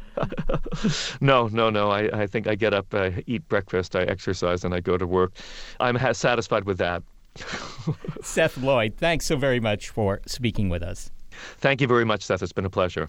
[1.21, 1.91] no, no, no.
[1.91, 5.07] I, I think I get up, I eat breakfast, I exercise, and I go to
[5.07, 5.33] work.
[5.81, 7.03] I'm ha- satisfied with that.
[8.23, 11.11] Seth Lloyd, thanks so very much for speaking with us.
[11.59, 12.43] Thank you very much, Seth.
[12.43, 13.09] It's been a pleasure.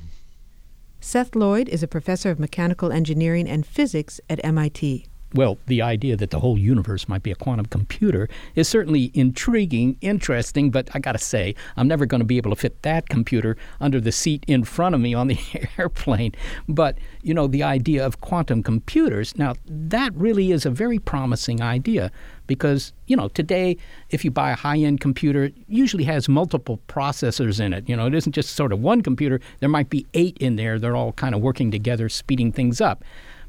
[1.00, 5.06] Seth Lloyd is a professor of mechanical engineering and physics at MIT.
[5.36, 9.98] Well, the idea that the whole universe might be a quantum computer is certainly intriguing,
[10.00, 13.10] interesting, but I got to say, I'm never going to be able to fit that
[13.10, 15.38] computer under the seat in front of me on the
[15.78, 16.32] airplane.
[16.70, 21.62] But, you know, the idea of quantum computers, now that really is a very promising
[21.62, 22.14] idea
[22.48, 23.76] because, you know, today
[24.12, 27.90] if you buy a high-end computer, it usually has multiple processors in it.
[27.90, 30.80] You know, it isn't just sort of one computer, there might be 8 in there.
[30.80, 33.04] They're all kind of working together speeding things up.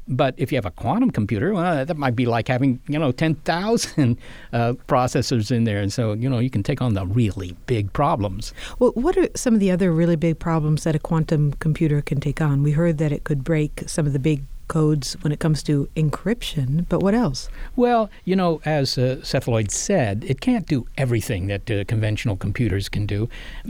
[0.07, 3.11] But if you have a quantum computer, well, that might be like having you know
[3.11, 4.17] ten thousand
[4.53, 7.91] uh, processors in there, and so you know you can take on the really big
[7.93, 8.53] problems.
[8.79, 12.19] Well, what are some of the other really big problems that a quantum computer can
[12.19, 12.63] take on?
[12.63, 15.89] We heard that it could break some of the big codes when it comes to
[15.95, 17.49] encryption, but what else?
[17.75, 22.35] Well, you know, as uh, Seth Lloyd said, it can't do everything that uh, conventional
[22.35, 23.29] computers can do,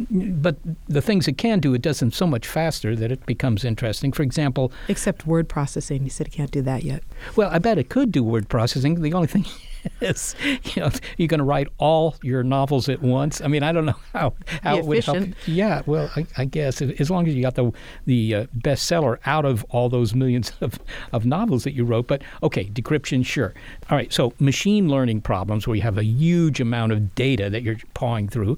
[0.10, 0.58] but
[0.88, 4.12] the things it can do, it does them so much faster that it becomes interesting.
[4.12, 7.04] For example, except word processing, you said it can't do that yet.
[7.36, 9.02] Well, I bet it could do word processing.
[9.02, 9.46] The only thing
[10.02, 13.42] is, you know, you're going to write all your novels at once.
[13.42, 15.28] I mean, I don't know how how it would help.
[15.46, 17.72] Yeah, well, I, I, guess as long as you got the
[18.06, 20.80] the uh, bestseller out of all those millions of,
[21.12, 22.08] of novels that you wrote.
[22.08, 23.54] But okay, decryption, sure.
[23.90, 27.64] All right, so machine learning problems where you have a huge amount of data that
[27.64, 28.58] you're pawing through,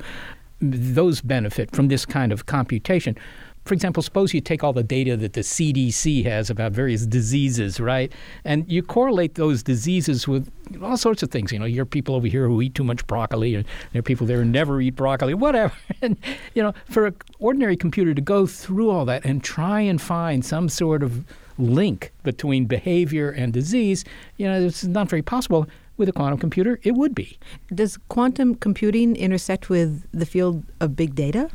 [0.62, 3.18] those benefit from this kind of computation
[3.70, 7.80] for example, suppose you take all the data that the CDC has about various diseases,
[7.80, 8.12] right?
[8.44, 10.52] And you correlate those diseases with
[10.82, 11.52] all sorts of things.
[11.52, 14.26] You know, you're people over here who eat too much broccoli, and there are people
[14.26, 15.72] there who never eat broccoli, whatever.
[16.02, 16.18] And,
[16.56, 20.44] you know, for an ordinary computer to go through all that and try and find
[20.44, 21.24] some sort of
[21.60, 24.04] link between behavior and disease,
[24.38, 25.68] you know, it's not very possible.
[25.96, 27.38] With a quantum computer, it would be.
[27.76, 31.52] Does quantum computing intersect with the field of big data?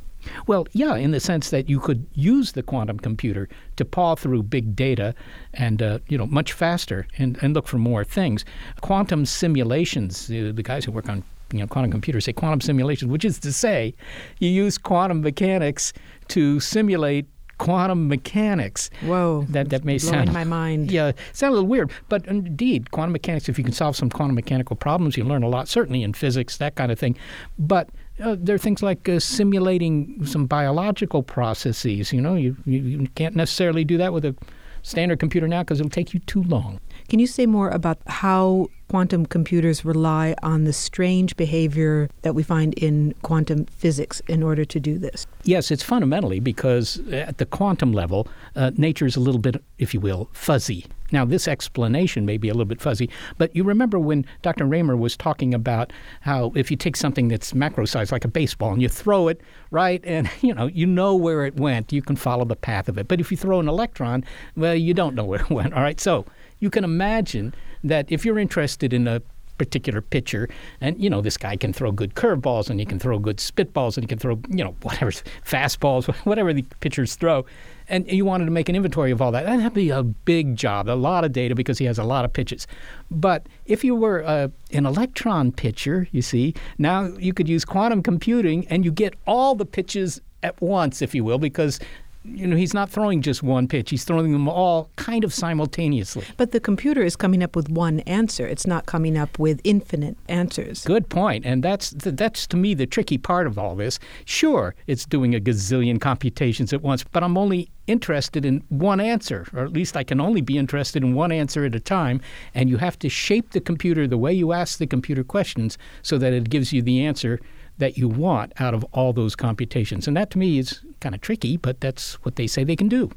[0.46, 4.44] Well, yeah, in the sense that you could use the quantum computer to paw through
[4.44, 5.14] big data
[5.52, 8.44] and, uh, you know, much faster and, and look for more things.
[8.80, 13.10] Quantum simulations, uh, the guys who work on you know, quantum computers say quantum simulations,
[13.10, 13.94] which is to say
[14.38, 15.92] you use quantum mechanics
[16.28, 17.26] to simulate
[17.58, 18.90] quantum mechanics.
[19.02, 20.90] Whoa, that that may blowing sound my mind.
[20.90, 23.48] Yeah, sound a little weird, but indeed, quantum mechanics.
[23.48, 25.68] If you can solve some quantum mechanical problems, you learn a lot.
[25.68, 27.16] Certainly in physics, that kind of thing.
[27.58, 27.88] But
[28.22, 32.12] uh, there are things like uh, simulating some biological processes.
[32.12, 34.34] You know, you, you, you can't necessarily do that with a
[34.82, 36.80] standard computer now because it'll take you too long.
[37.08, 42.42] Can you say more about how quantum computers rely on the strange behavior that we
[42.42, 45.26] find in quantum physics in order to do this?
[45.42, 49.92] Yes, it's fundamentally because at the quantum level, uh, nature is a little bit, if
[49.92, 50.86] you will, fuzzy.
[51.12, 54.64] Now, this explanation may be a little bit fuzzy, but you remember when Dr.
[54.64, 58.72] Raymer was talking about how if you take something that's macro sized, like a baseball,
[58.72, 59.40] and you throw it,
[59.70, 62.96] right, and you know, you know where it went, you can follow the path of
[62.96, 63.06] it.
[63.06, 64.24] But if you throw an electron,
[64.56, 66.00] well, you don't know where it went, all right?
[66.00, 66.24] So
[66.64, 69.20] you can imagine that if you're interested in a
[69.58, 70.48] particular pitcher.
[70.80, 73.96] And, you know, this guy can throw good curveballs and he can throw good spitballs
[73.96, 75.10] and he can throw, you know, whatever,
[75.46, 77.44] fastballs, whatever the pitchers throw.
[77.88, 79.44] And you wanted to make an inventory of all that.
[79.44, 82.32] That'd be a big job, a lot of data because he has a lot of
[82.32, 82.66] pitches.
[83.10, 88.02] But if you were uh, an electron pitcher, you see, now you could use quantum
[88.02, 91.78] computing and you get all the pitches at once, if you will, because
[92.24, 93.90] you know, he's not throwing just one pitch.
[93.90, 96.24] He's throwing them all kind of simultaneously.
[96.38, 98.46] But the computer is coming up with one answer.
[98.46, 100.84] It's not coming up with infinite answers.
[100.84, 101.44] Good point.
[101.44, 103.98] And that's that's to me the tricky part of all this.
[104.24, 109.46] Sure, it's doing a gazillion computations at once, but I'm only interested in one answer,
[109.52, 112.22] or at least I can only be interested in one answer at a time.
[112.54, 116.16] And you have to shape the computer the way you ask the computer questions so
[116.16, 117.38] that it gives you the answer
[117.78, 120.06] that you want out of all those computations.
[120.06, 122.88] And that to me is kind of tricky, but that's what they say they can
[122.88, 123.10] do.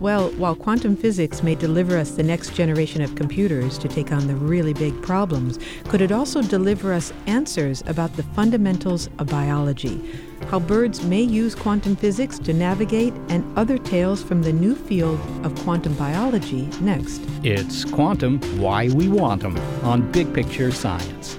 [0.00, 4.28] Well, while quantum physics may deliver us the next generation of computers to take on
[4.28, 5.58] the really big problems,
[5.88, 10.00] could it also deliver us answers about the fundamentals of biology?
[10.50, 15.18] How birds may use quantum physics to navigate, and other tales from the new field
[15.44, 17.20] of quantum biology next.
[17.42, 21.38] It's Quantum Why We Want 'em on Big Picture Science.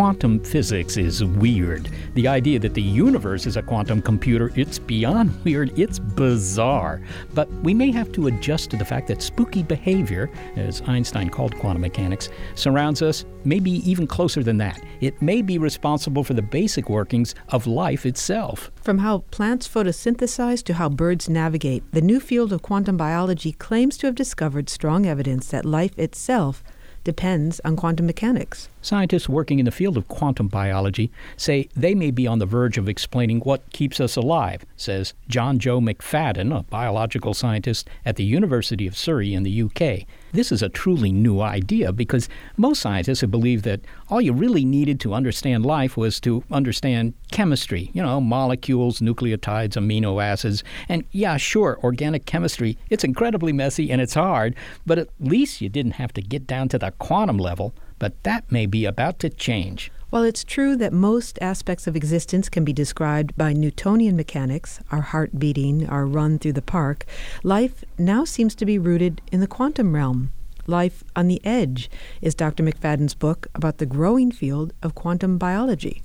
[0.00, 1.90] Quantum physics is weird.
[2.14, 7.02] The idea that the universe is a quantum computer, it's beyond weird, it's bizarre.
[7.34, 11.54] But we may have to adjust to the fact that spooky behavior, as Einstein called
[11.58, 14.82] quantum mechanics, surrounds us, maybe even closer than that.
[15.02, 18.70] It may be responsible for the basic workings of life itself.
[18.80, 23.98] From how plants photosynthesize to how birds navigate, the new field of quantum biology claims
[23.98, 26.64] to have discovered strong evidence that life itself
[27.04, 28.68] depends on quantum mechanics.
[28.82, 32.78] Scientists working in the field of quantum biology say they may be on the verge
[32.78, 38.86] of explaining what keeps us alive, says Johnjoe McFadden, a biological scientist at the University
[38.86, 40.06] of Surrey in the UK.
[40.32, 44.64] This is a truly new idea because most scientists have believed that all you really
[44.64, 50.62] needed to understand life was to understand chemistry, you know, molecules, nucleotides, amino acids.
[50.88, 54.54] And yeah, sure, organic chemistry, it's incredibly messy and it's hard,
[54.86, 57.74] but at least you didn't have to get down to the quantum level.
[57.98, 59.92] But that may be about to change.
[60.10, 65.02] While it's true that most aspects of existence can be described by Newtonian mechanics, our
[65.02, 67.06] heart beating, our run through the park,
[67.44, 70.32] life now seems to be rooted in the quantum realm.
[70.66, 71.88] Life on the Edge
[72.20, 72.64] is Dr.
[72.64, 76.02] McFadden's book about the growing field of quantum biology.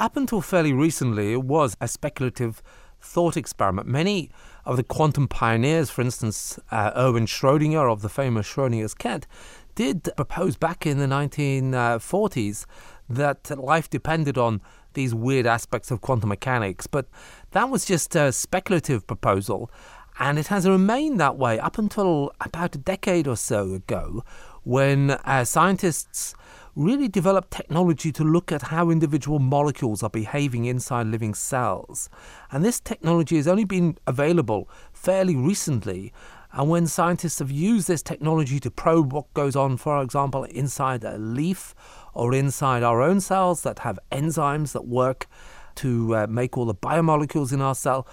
[0.00, 2.60] Up until fairly recently, it was a speculative
[3.00, 3.86] thought experiment.
[3.86, 4.30] Many
[4.64, 9.28] of the quantum pioneers, for instance, uh, Erwin Schrödinger of the famous Schrödinger's cat,
[9.74, 12.66] did propose back in the 1940s
[13.08, 14.60] that life depended on
[14.94, 17.06] these weird aspects of quantum mechanics, but
[17.52, 19.70] that was just a speculative proposal,
[20.18, 24.22] and it has remained that way up until about a decade or so ago,
[24.64, 26.34] when uh, scientists
[26.74, 32.08] really developed technology to look at how individual molecules are behaving inside living cells.
[32.50, 36.14] And this technology has only been available fairly recently,
[36.52, 41.02] and when scientists have used this technology to probe what goes on, for example, inside
[41.02, 41.74] a leaf
[42.12, 45.26] or inside our own cells that have enzymes that work
[45.76, 48.06] to uh, make all the biomolecules in our cell,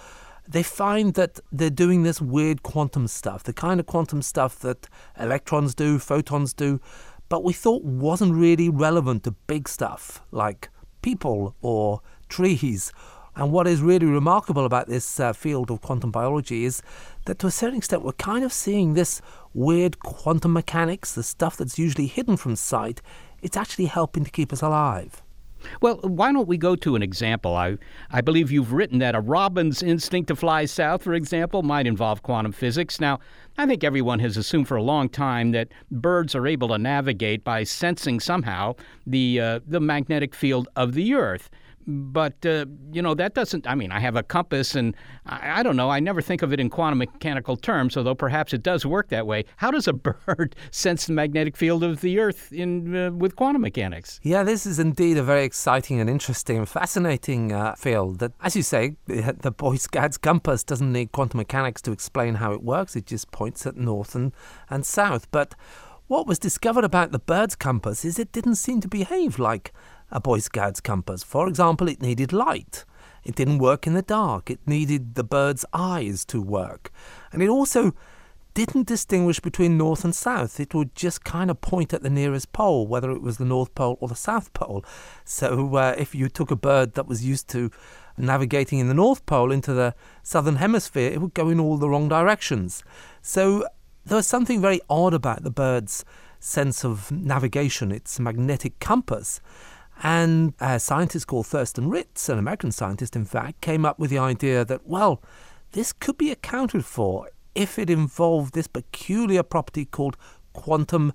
[0.48, 4.88] they find that they're doing this weird quantum stuff, the kind of quantum stuff that
[5.18, 6.80] electrons do, photons do,
[7.28, 10.70] but we thought wasn't really relevant to big stuff like
[11.02, 12.90] people or trees
[13.36, 16.82] and what is really remarkable about this uh, field of quantum biology is
[17.26, 19.22] that to a certain extent we're kind of seeing this
[19.54, 23.00] weird quantum mechanics, the stuff that's usually hidden from sight,
[23.42, 25.22] it's actually helping to keep us alive.
[25.80, 27.54] Well, why don't we go to an example?
[27.54, 27.76] I,
[28.10, 32.22] I believe you've written that a robin's instinct to fly south, for example, might involve
[32.22, 32.98] quantum physics.
[32.98, 33.20] Now,
[33.58, 37.44] I think everyone has assumed for a long time that birds are able to navigate
[37.44, 38.76] by sensing somehow
[39.06, 41.50] the, uh, the magnetic field of the Earth
[41.86, 44.94] but uh, you know that doesn't i mean i have a compass and
[45.26, 45.90] I, I, don't know.
[45.90, 49.26] I never think of it in quantum mechanical terms although perhaps it does work that
[49.26, 49.44] way.
[49.56, 53.62] How does a bird sense the magnetic field of the earth in uh, with quantum
[53.62, 54.20] mechanics?
[54.22, 58.56] Yeah this is indeed a very exciting and interesting and fascinating uh, field that as
[58.56, 62.96] you say the boy scouts compass doesn't need quantum mechanics to explain how it works.
[62.96, 64.32] It just points at north and,
[64.68, 65.30] and south.
[65.30, 65.54] But
[66.06, 69.72] what was discovered about the bird's compass is it didn't seem to behave like
[70.10, 71.22] a Boy Scout's compass.
[71.22, 72.84] For example, it needed light.
[73.24, 74.50] It didn't work in the dark.
[74.50, 76.90] It needed the bird's eyes to work.
[77.32, 77.94] And it also
[78.54, 80.58] didn't distinguish between north and south.
[80.58, 83.74] It would just kind of point at the nearest pole, whether it was the North
[83.74, 84.84] Pole or the South Pole.
[85.24, 87.70] So uh, if you took a bird that was used to
[88.16, 91.88] navigating in the North Pole into the Southern Hemisphere, it would go in all the
[91.88, 92.82] wrong directions.
[93.22, 93.66] So
[94.04, 96.04] there was something very odd about the bird's
[96.40, 99.40] sense of navigation, its magnetic compass.
[100.02, 104.18] And a scientist called Thorsten Ritz, an American scientist, in fact, came up with the
[104.18, 105.22] idea that, well,
[105.72, 110.16] this could be accounted for if it involved this peculiar property called
[110.52, 111.12] quantum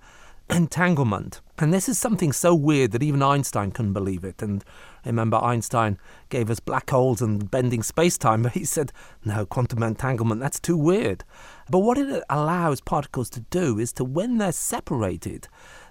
[0.49, 1.41] entanglement.
[1.57, 4.41] And this is something so weird that even Einstein couldn't believe it.
[4.41, 4.63] And
[5.05, 5.97] remember, Einstein
[6.29, 8.91] gave us black holes and bending space time, but he said,
[9.23, 11.23] no, quantum entanglement, that's too weird.
[11.69, 15.47] But what it allows particles to do is to, when they're separated,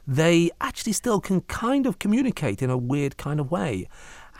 [0.07, 3.89] they actually still can kind of communicate in a weird kind of way.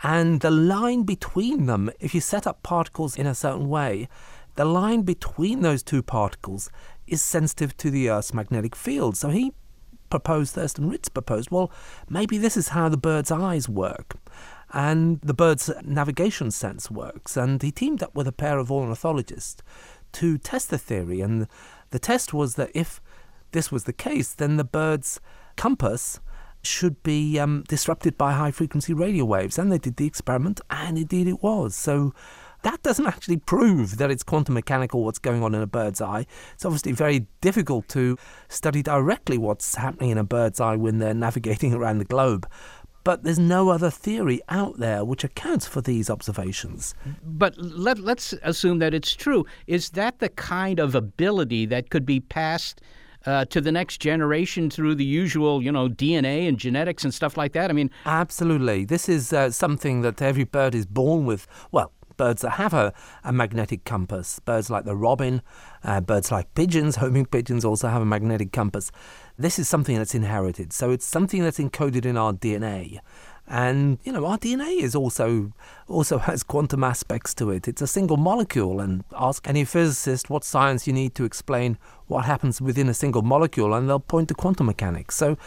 [0.03, 4.07] And the line between them, if you set up particles in a certain way,
[4.55, 6.69] the line between those two particles
[7.07, 9.17] is sensitive to the Earth's magnetic field.
[9.17, 9.53] So he
[10.09, 11.71] proposed, Thorsten Ritz proposed, well,
[12.09, 14.15] maybe this is how the bird's eyes work
[14.71, 17.37] and the bird's navigation sense works.
[17.37, 19.61] And he teamed up with a pair of ornithologists
[20.13, 21.21] to test the theory.
[21.21, 21.47] And
[21.91, 23.01] the test was that if
[23.51, 25.19] this was the case, then the bird's
[25.55, 26.19] compass
[26.61, 29.57] should be um, disrupted by high frequency radio waves.
[29.57, 31.75] And they did the experiment, and indeed it was.
[31.75, 32.13] So
[32.63, 36.25] that doesn't actually prove that it's quantum mechanical what's going on in a bird's eye.
[36.55, 38.17] It's obviously very difficult to
[38.49, 42.47] study directly what's happening in a bird's eye when they're navigating around the globe.
[43.03, 46.95] But there's no other theory out there which accounts for these observations.
[47.23, 49.45] But let, let's assume that it's true.
[49.67, 52.81] Is that the kind of ability that could be passed?
[53.25, 57.37] Uh, to the next generation through the usual, you know, DNA and genetics and stuff
[57.37, 57.69] like that?
[57.69, 58.85] I mean, absolutely.
[58.85, 61.47] This is uh, something that every bird is born with.
[61.71, 64.39] Well, birds that have a, a magnetic compass.
[64.39, 65.41] Birds like the robin,
[65.83, 68.91] uh, birds like pigeons, homing pigeons also have a magnetic compass.
[69.37, 70.73] This is something that's inherited.
[70.73, 72.99] So it's something that's encoded in our DNA.
[73.47, 75.53] And you know our DNA is also
[75.87, 77.67] also has quantum aspects to it.
[77.67, 81.77] It's a single molecule, and ask any physicist what science you need to explain
[82.07, 85.15] what happens within a single molecule, and they'll point to quantum mechanics.
[85.15, 85.37] So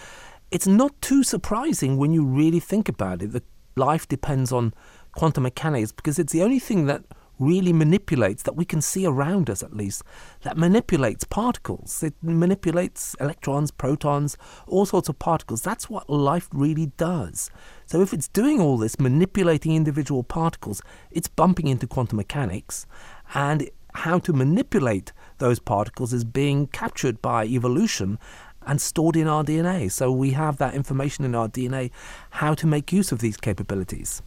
[0.51, 3.45] it's not too surprising when you really think about it that
[3.77, 4.75] life depends on
[5.13, 7.03] quantum mechanics because it's the only thing that
[7.39, 10.03] really manipulates, that we can see around us at least,
[10.43, 12.03] that manipulates particles.
[12.03, 14.37] It manipulates electrons, protons,
[14.67, 15.63] all sorts of particles.
[15.63, 17.51] That's what life really does.
[17.89, 22.87] So if it's doing all this, manipulating individual particles, it's bumping into quantum mechanics.
[23.33, 28.19] And how to manipulate those particles is being captured by evolution
[28.67, 29.91] and stored in our DNA.
[29.91, 31.91] So we have that information in our DNA,
[32.33, 34.21] how to make use of these capabilities.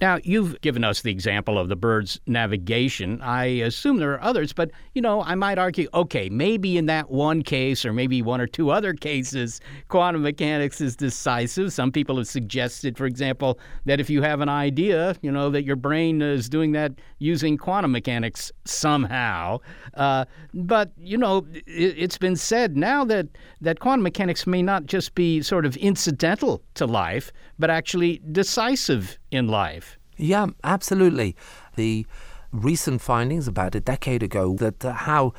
[0.00, 3.20] Now, you've given us the example of the bird's navigation.
[3.20, 7.10] I assume there are others, but, you know, I might argue okay, maybe in that
[7.10, 11.72] one case or maybe one or two other cases, quantum mechanics is decisive.
[11.72, 15.64] Some people have suggested, for example, that if you have an idea, you know, that
[15.64, 19.58] your brain is doing that using quantum mechanics somehow.
[19.94, 20.24] Uh,
[20.54, 23.26] but, you know, it, it's been said now that,
[23.60, 27.30] that quantum mechanics may not just be sort of incidental to life,
[27.60, 29.98] but actually decisive in life.
[30.16, 31.36] Yeah, absolutely.
[31.76, 32.06] The
[32.52, 35.34] recent findings about a decade ago that uh, how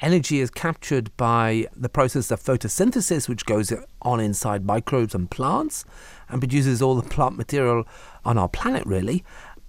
[0.00, 3.72] energy is captured by the process of photosynthesis, which goes
[4.02, 5.84] on inside microbes and plants
[6.28, 7.86] and produces all the plant material
[8.24, 9.24] on our planet, really,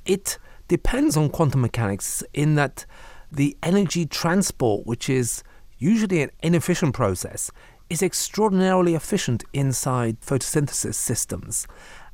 [0.06, 2.86] it depends on quantum mechanics in that
[3.32, 5.44] the energy transport, which is
[5.78, 7.52] usually an inefficient process,
[7.90, 11.68] is extraordinarily efficient inside photosynthesis systems.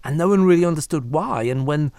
[0.03, 1.43] And no one really understood why.
[1.43, 1.91] And when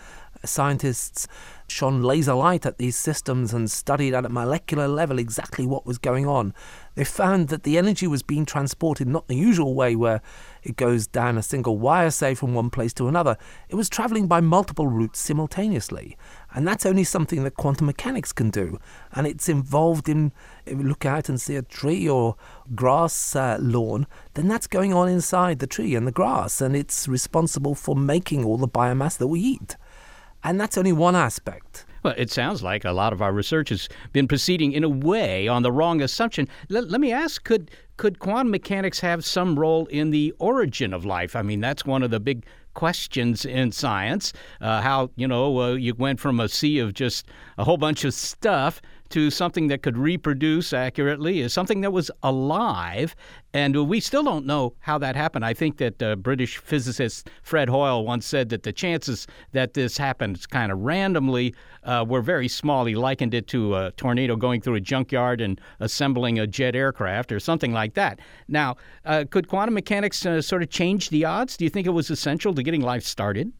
[0.45, 1.27] scientists
[1.69, 5.99] shone laser light at these systems and studied at a molecular level exactly what was
[5.99, 6.53] going on,
[6.95, 10.21] they found that the energy was being transported not the usual way where
[10.63, 13.37] it goes down a single wire, say, from one place to another.
[13.69, 16.17] It was traveling by multiple routes simultaneously.
[16.55, 18.79] And that's only something that quantum mechanics can do.
[19.13, 20.33] And it's involved in,
[20.67, 22.37] if you look out and see a tree or
[22.75, 26.61] grass uh, lawn, then that's going on inside the tree and the grass.
[26.61, 29.77] And it's responsible for making all the biomass that we eat.
[30.45, 31.87] And that's only one aspect.
[32.05, 35.49] Well, it sounds like a lot of our research has been proceeding in a way
[35.49, 36.47] on the wrong assumption.
[36.69, 41.07] Let, let me ask could, could quantum mechanics have some role in the origin of
[41.07, 41.35] life?
[41.35, 42.45] I mean, that's one of the big
[42.75, 44.33] questions in science.
[44.61, 48.05] Uh, how, you know, uh, you went from a sea of just a whole bunch
[48.05, 48.83] of stuff
[49.15, 53.15] to something that could reproduce accurately, is something that was alive.
[53.53, 55.45] And we still don't know how that happened.
[55.45, 59.97] I think that uh, British physicist Fred Hoyle once said that the chances that this
[59.97, 61.55] happened kind of randomly
[61.85, 62.87] uh, were very small.
[62.87, 67.31] He likened it to a tornado going through a junkyard and assembling a jet aircraft
[67.31, 68.19] or something like that.
[68.49, 71.57] Now, uh, could quantum mechanics uh, sort of change the odds?
[71.57, 73.53] Do you think it was essential to getting life started?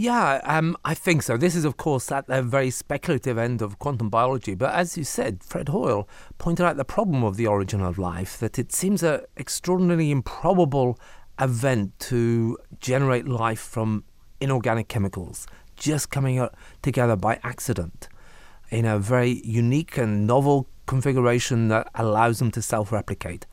[0.00, 1.36] Yeah, um, I think so.
[1.36, 4.54] This is, of course, at the very speculative end of quantum biology.
[4.54, 8.38] But as you said, Fred Hoyle pointed out the problem of the origin of life,
[8.38, 11.00] that it seems an extraordinarily improbable
[11.40, 14.04] event to generate life from
[14.40, 16.46] inorganic chemicals just coming
[16.80, 18.08] together by accident
[18.70, 23.46] in a very unique and novel configuration that allows them to self replicate.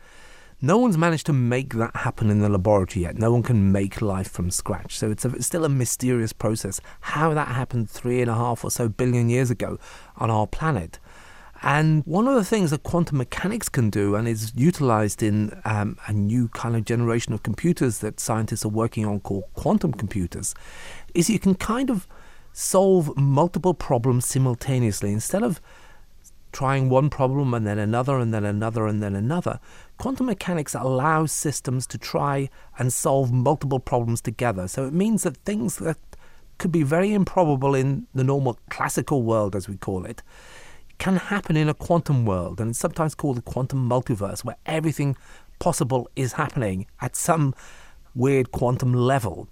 [0.62, 3.18] No one's managed to make that happen in the laboratory yet.
[3.18, 4.98] No one can make life from scratch.
[4.98, 6.80] So it's, a, it's still a mysterious process.
[7.02, 9.78] How that happened three and a half or so billion years ago
[10.18, 11.00] on our planet.
[11.62, 15.98] And one of the things that quantum mechanics can do and is utilized in um,
[16.08, 20.54] a new kind of generation of computers that scientists are working on called quantum computers
[21.14, 22.08] is you can kind of
[22.54, 25.12] solve multiple problems simultaneously.
[25.12, 25.60] Instead of
[26.52, 29.60] trying one problem and then another and then another and then another,
[29.98, 34.68] quantum mechanics allows systems to try and solve multiple problems together.
[34.68, 35.98] So it means that things that
[36.58, 40.22] could be very improbable in the normal classical world, as we call it,
[40.98, 42.62] can happen in a quantum world.
[42.62, 45.18] And it's sometimes called the quantum multiverse, where everything
[45.60, 47.54] possible is happening at some
[48.14, 49.48] weird quantum level.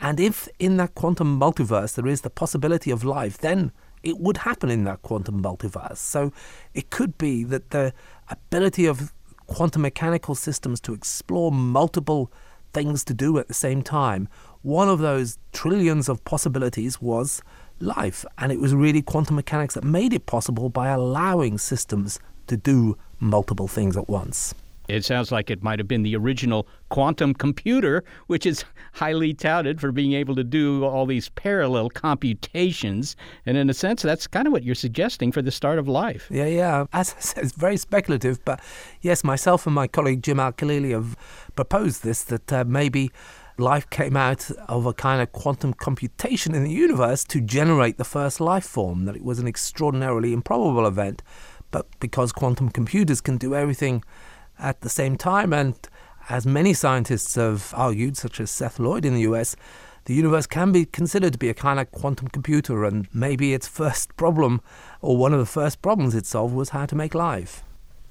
[0.00, 3.72] And if in that quantum multiverse there is the possibility of life, then
[4.02, 5.96] it would happen in that quantum multiverse.
[5.96, 6.32] So
[6.74, 7.94] it could be that the
[8.28, 9.14] ability of
[9.54, 12.28] quantum mechanical systems to explore multiple
[12.72, 14.28] things to do at the same time,
[14.62, 17.40] one of those trillions of possibilities was
[17.78, 18.24] life.
[18.36, 22.98] And it was really quantum mechanics that made it possible by allowing systems to do
[23.20, 24.54] multiple things at once.
[24.88, 28.64] It sounds like it might have been the original quantum computer, which is
[28.94, 33.16] highly touted for being able to do all these parallel computations.
[33.46, 36.28] And in a sense, that's kind of what you're suggesting for the start of life.
[36.30, 36.86] Yeah, yeah.
[36.92, 38.60] As I said, it's very speculative, but
[39.00, 41.16] yes, myself and my colleague Jim Al-Khalili have
[41.56, 43.10] proposed this that uh, maybe
[43.58, 48.04] life came out of a kind of quantum computation in the universe to generate the
[48.04, 51.22] first life form, that it was an extraordinarily improbable event.
[51.70, 54.02] But because quantum computers can do everything
[54.58, 55.74] at the same time, and
[56.28, 59.56] as many scientists have argued, such as Seth Lloyd in the US,
[60.06, 63.66] the universe can be considered to be a kind of quantum computer, and maybe its
[63.66, 64.60] first problem,
[65.00, 67.62] or one of the first problems it solved, was how to make life.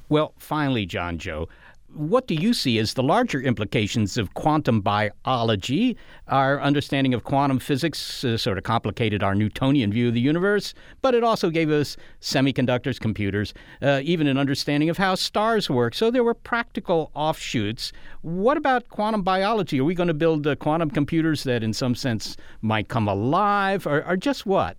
[0.10, 1.48] Well, finally, Johnjoe,
[1.94, 5.96] what do you see as the larger implications of quantum biology?
[6.28, 10.74] Our understanding of quantum physics uh, sort of complicated our Newtonian view of the universe,
[11.02, 15.94] but it also gave us semiconductors, computers, uh, even an understanding of how stars work.
[15.94, 17.92] So there were practical offshoots.
[18.22, 19.80] What about quantum biology?
[19.80, 23.86] Are we going to build uh, quantum computers that, in some sense, might come alive,
[23.86, 24.78] or, or just what?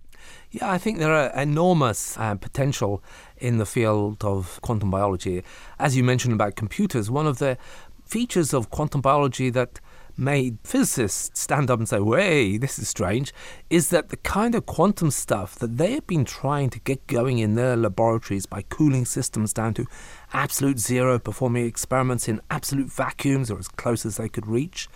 [0.51, 3.03] Yeah, I think there are enormous uh, potential
[3.37, 5.43] in the field of quantum biology.
[5.79, 7.57] As you mentioned about computers, one of the
[8.05, 9.79] features of quantum biology that
[10.17, 13.33] made physicists stand up and say, "Way, this is strange,"
[13.69, 17.39] is that the kind of quantum stuff that they have been trying to get going
[17.39, 19.85] in their laboratories by cooling systems down to
[20.31, 24.87] absolute zero, performing experiments in absolute vacuums or as close as they could reach,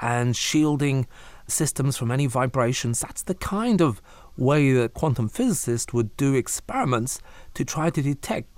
[0.00, 1.06] and shielding
[1.48, 3.00] systems from any vibrations.
[3.00, 4.00] That's the kind of
[4.40, 7.20] way that quantum physicists would do experiments
[7.54, 8.48] to try to detect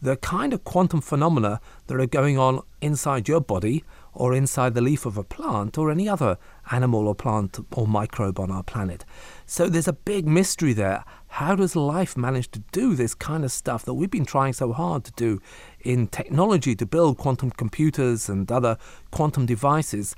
[0.00, 3.82] the kind of quantum phenomena that are going on inside your body
[4.12, 6.36] or inside the leaf of a plant or any other
[6.70, 9.04] animal or plant or microbe on our planet.
[9.46, 11.04] So there's a big mystery there.
[11.28, 14.72] How does life manage to do this kind of stuff that we've been trying so
[14.72, 15.40] hard to do
[15.80, 18.76] in technology to build quantum computers and other
[19.10, 20.14] quantum devices?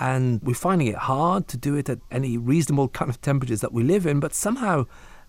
[0.00, 3.72] And we're finding it hard to do it at any reasonable kind of temperatures that
[3.72, 4.86] we live in, but somehow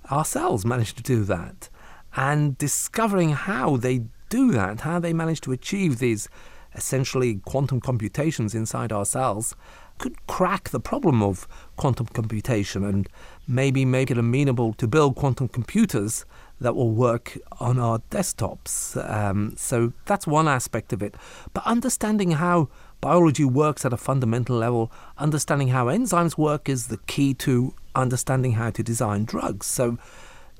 [0.09, 1.69] our cells manage to do that.
[2.15, 6.29] And discovering how they do that, how they manage to achieve these
[6.73, 9.55] essentially quantum computations inside our cells,
[9.97, 11.47] could crack the problem of
[11.77, 13.07] quantum computation and
[13.47, 16.25] maybe make it amenable to build quantum computers
[16.59, 18.97] that will work on our desktops.
[19.09, 21.15] Um, so that's one aspect of it.
[21.53, 22.69] But understanding how
[23.05, 28.53] biology works at a fundamental level, understanding how enzymes work is the key to understanding
[28.53, 29.67] how to design drugs.
[29.67, 29.99] So,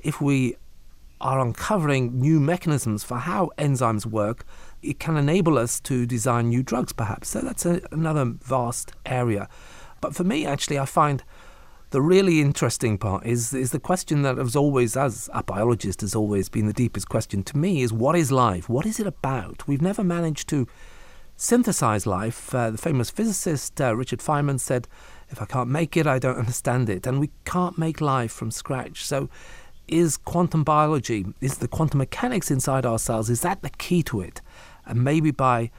[0.03, 0.55] if we
[1.19, 4.45] are uncovering new mechanisms for how enzymes work,
[4.83, 7.29] it can enable us to design new drugs, perhaps.
[7.29, 9.49] So, that's a, another vast area.
[9.99, 11.23] But for me, actually, I find
[11.89, 16.13] the really interesting part is is the question that has always, as a biologist, has
[16.13, 18.69] always been the deepest question to me: is what is life?
[18.69, 19.67] What is it about?
[19.67, 20.67] We've never managed to
[21.37, 22.53] synthesize life.
[22.53, 24.87] Uh, the famous physicist uh, Richard Feynman said,
[25.29, 27.05] If I can't make it, I don't understand it.
[27.07, 29.05] And we can't make life from scratch.
[29.05, 29.29] So,
[29.87, 34.19] is quantum biology, is the quantum mechanics inside our cells, is that the key to
[34.19, 34.41] it?
[34.85, 35.69] And maybe by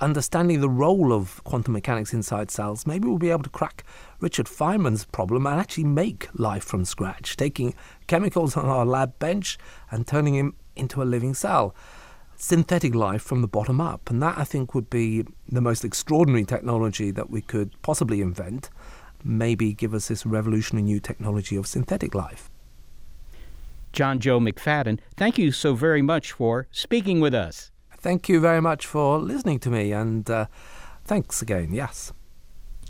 [0.00, 3.84] understanding the role of quantum mechanics inside cells, maybe we'll be able to crack
[4.18, 7.74] Richard Feynman's problem and actually make life from scratch, taking
[8.08, 9.58] chemicals on our lab bench
[9.92, 11.72] and turning them into a living cell
[12.42, 14.10] synthetic life from the bottom up.
[14.10, 18.68] And that, I think, would be the most extraordinary technology that we could possibly invent.
[19.22, 22.50] Maybe give us this revolutionary new technology of synthetic life.
[23.92, 27.70] Johnjoe McFadden, thank you so very much for speaking with us.
[27.98, 30.46] thank you very much for listening to me, and uh,
[31.04, 31.72] thanks again.
[31.72, 32.12] Yes.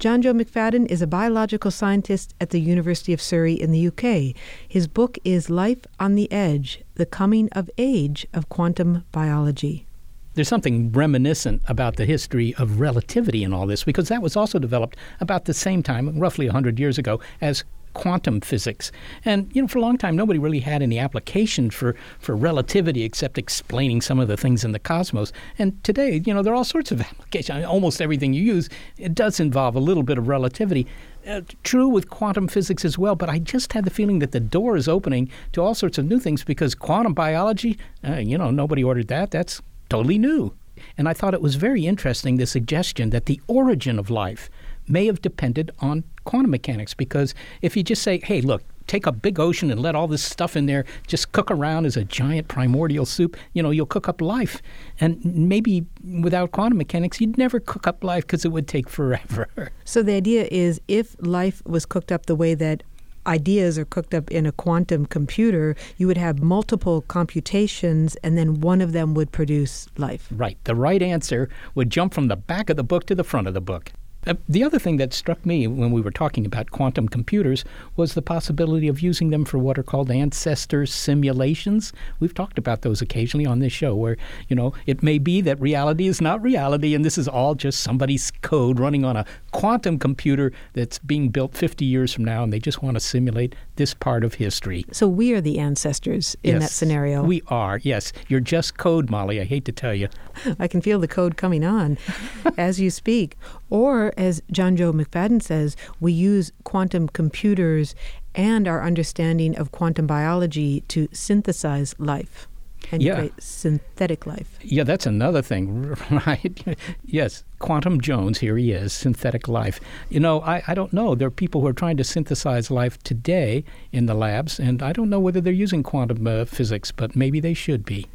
[0.02, 4.34] Johnjoe McFadden is a biological scientist at the University of Surrey in the UK.
[4.66, 9.86] His book is Life on the Edge The Coming of Age of Quantum Biology.
[10.34, 14.58] There's something reminiscent about the history of relativity in all this because that was also
[14.58, 17.62] developed about the same time, roughly 100 years ago, as
[17.94, 18.92] quantum physics.
[19.24, 23.02] And you know, for a long time, nobody really had any application for, for relativity
[23.02, 25.32] except explaining some of the things in the cosmos.
[25.58, 27.50] And today, you know, there are all sorts of applications.
[27.50, 28.68] I mean, almost everything you use,
[28.98, 30.86] it does involve a little bit of relativity.
[31.26, 34.40] Uh, true with quantum physics as well, but I just had the feeling that the
[34.40, 38.50] door is opening to all sorts of new things because quantum biology, uh, you know,
[38.50, 39.30] nobody ordered that.
[39.30, 40.52] That's totally new.
[40.98, 44.50] And I thought it was very interesting the suggestion that the origin of life
[44.88, 49.12] may have depended on quantum mechanics because if you just say, hey, look, take a
[49.12, 52.48] big ocean and let all this stuff in there just cook around as a giant
[52.48, 54.60] primordial soup, you know, you'll cook up life.
[55.00, 55.86] And maybe
[56.20, 59.48] without quantum mechanics, you'd never cook up life because it would take forever.
[59.84, 62.82] So the idea is if life was cooked up the way that
[63.26, 68.60] ideas are cooked up in a quantum computer, you would have multiple computations and then
[68.60, 70.28] one of them would produce life.
[70.30, 70.56] Right.
[70.64, 73.54] The right answer would jump from the back of the book to the front of
[73.54, 73.92] the book.
[74.24, 77.64] Uh, the other thing that struck me when we were talking about quantum computers
[77.96, 81.92] was the possibility of using them for what are called ancestor simulations.
[82.20, 84.16] We've talked about those occasionally on this show, where
[84.48, 87.80] you know it may be that reality is not reality, and this is all just
[87.80, 92.52] somebody's code running on a quantum computer that's being built 50 years from now, and
[92.52, 94.84] they just want to simulate this part of history.
[94.90, 97.22] So we are the ancestors in yes, that scenario.
[97.22, 97.78] We are.
[97.82, 99.40] Yes, you're just code, Molly.
[99.40, 100.08] I hate to tell you.
[100.58, 101.98] I can feel the code coming on
[102.56, 103.36] as you speak.
[103.70, 107.94] Or, as Johnjoe McFadden says, we use quantum computers
[108.34, 112.48] and our understanding of quantum biology to synthesize life
[112.92, 113.14] and Yeah.
[113.16, 114.58] create synthetic life.
[114.62, 116.76] Yeah, that's another thing, right?
[117.04, 119.80] yes, Quantum Jones, here he is, synthetic life.
[120.10, 121.14] You know, I, I don't know.
[121.14, 124.92] There are people who are trying to synthesize life today in the labs, and I
[124.92, 128.06] don't know whether they're using quantum uh, physics, but maybe they should be.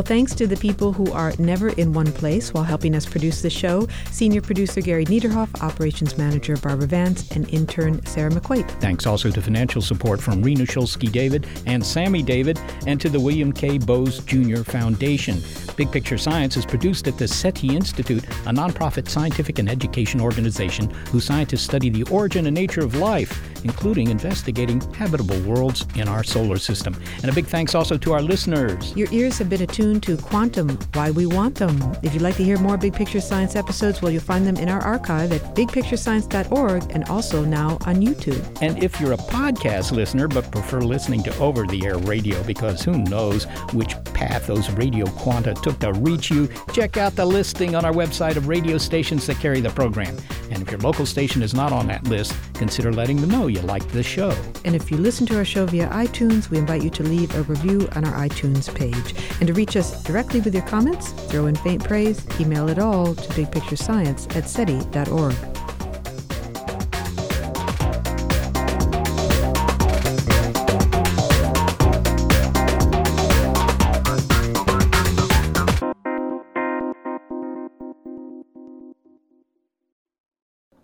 [0.00, 3.42] Well, thanks to the people who are never in one place while helping us produce
[3.42, 8.66] the show senior producer Gary Niederhoff, operations manager Barbara Vance, and intern Sarah McQuaid.
[8.80, 13.20] Thanks also to financial support from Rena Shulsky David and Sammy David, and to the
[13.20, 13.76] William K.
[13.76, 14.62] Bowes Jr.
[14.62, 15.42] Foundation.
[15.76, 20.88] Big Picture Science is produced at the SETI Institute, a nonprofit scientific and education organization
[21.10, 26.24] whose scientists study the origin and nature of life, including investigating habitable worlds in our
[26.24, 26.96] solar system.
[27.16, 28.96] And a big thanks also to our listeners.
[28.96, 31.80] Your ears have been attuned to Quantum, Why We Want Them.
[32.02, 34.68] If you'd like to hear more Big Picture Science episodes, well, you'll find them in
[34.68, 38.44] our archive at bigpicturescience.org and also now on YouTube.
[38.60, 42.82] And if you're a podcast listener but prefer listening to over the air radio because
[42.82, 47.74] who knows which path those radio quanta took to reach you, check out the listing
[47.74, 50.14] on our website of radio stations that carry the program.
[50.50, 53.60] And if your local station is not on that list, consider letting them know you
[53.60, 54.30] like the show.
[54.64, 57.42] And if you listen to our show via iTunes, we invite you to leave a
[57.44, 59.14] review on our iTunes page.
[59.40, 63.14] And to reach us directly with your comments, throw in faint praise, email it all
[63.14, 65.59] to bigpicturescience at SETI.org.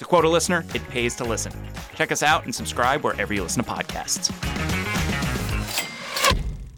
[0.00, 1.52] To quote a listener, it pays to listen.
[1.94, 4.79] Check us out and subscribe wherever you listen to podcasts.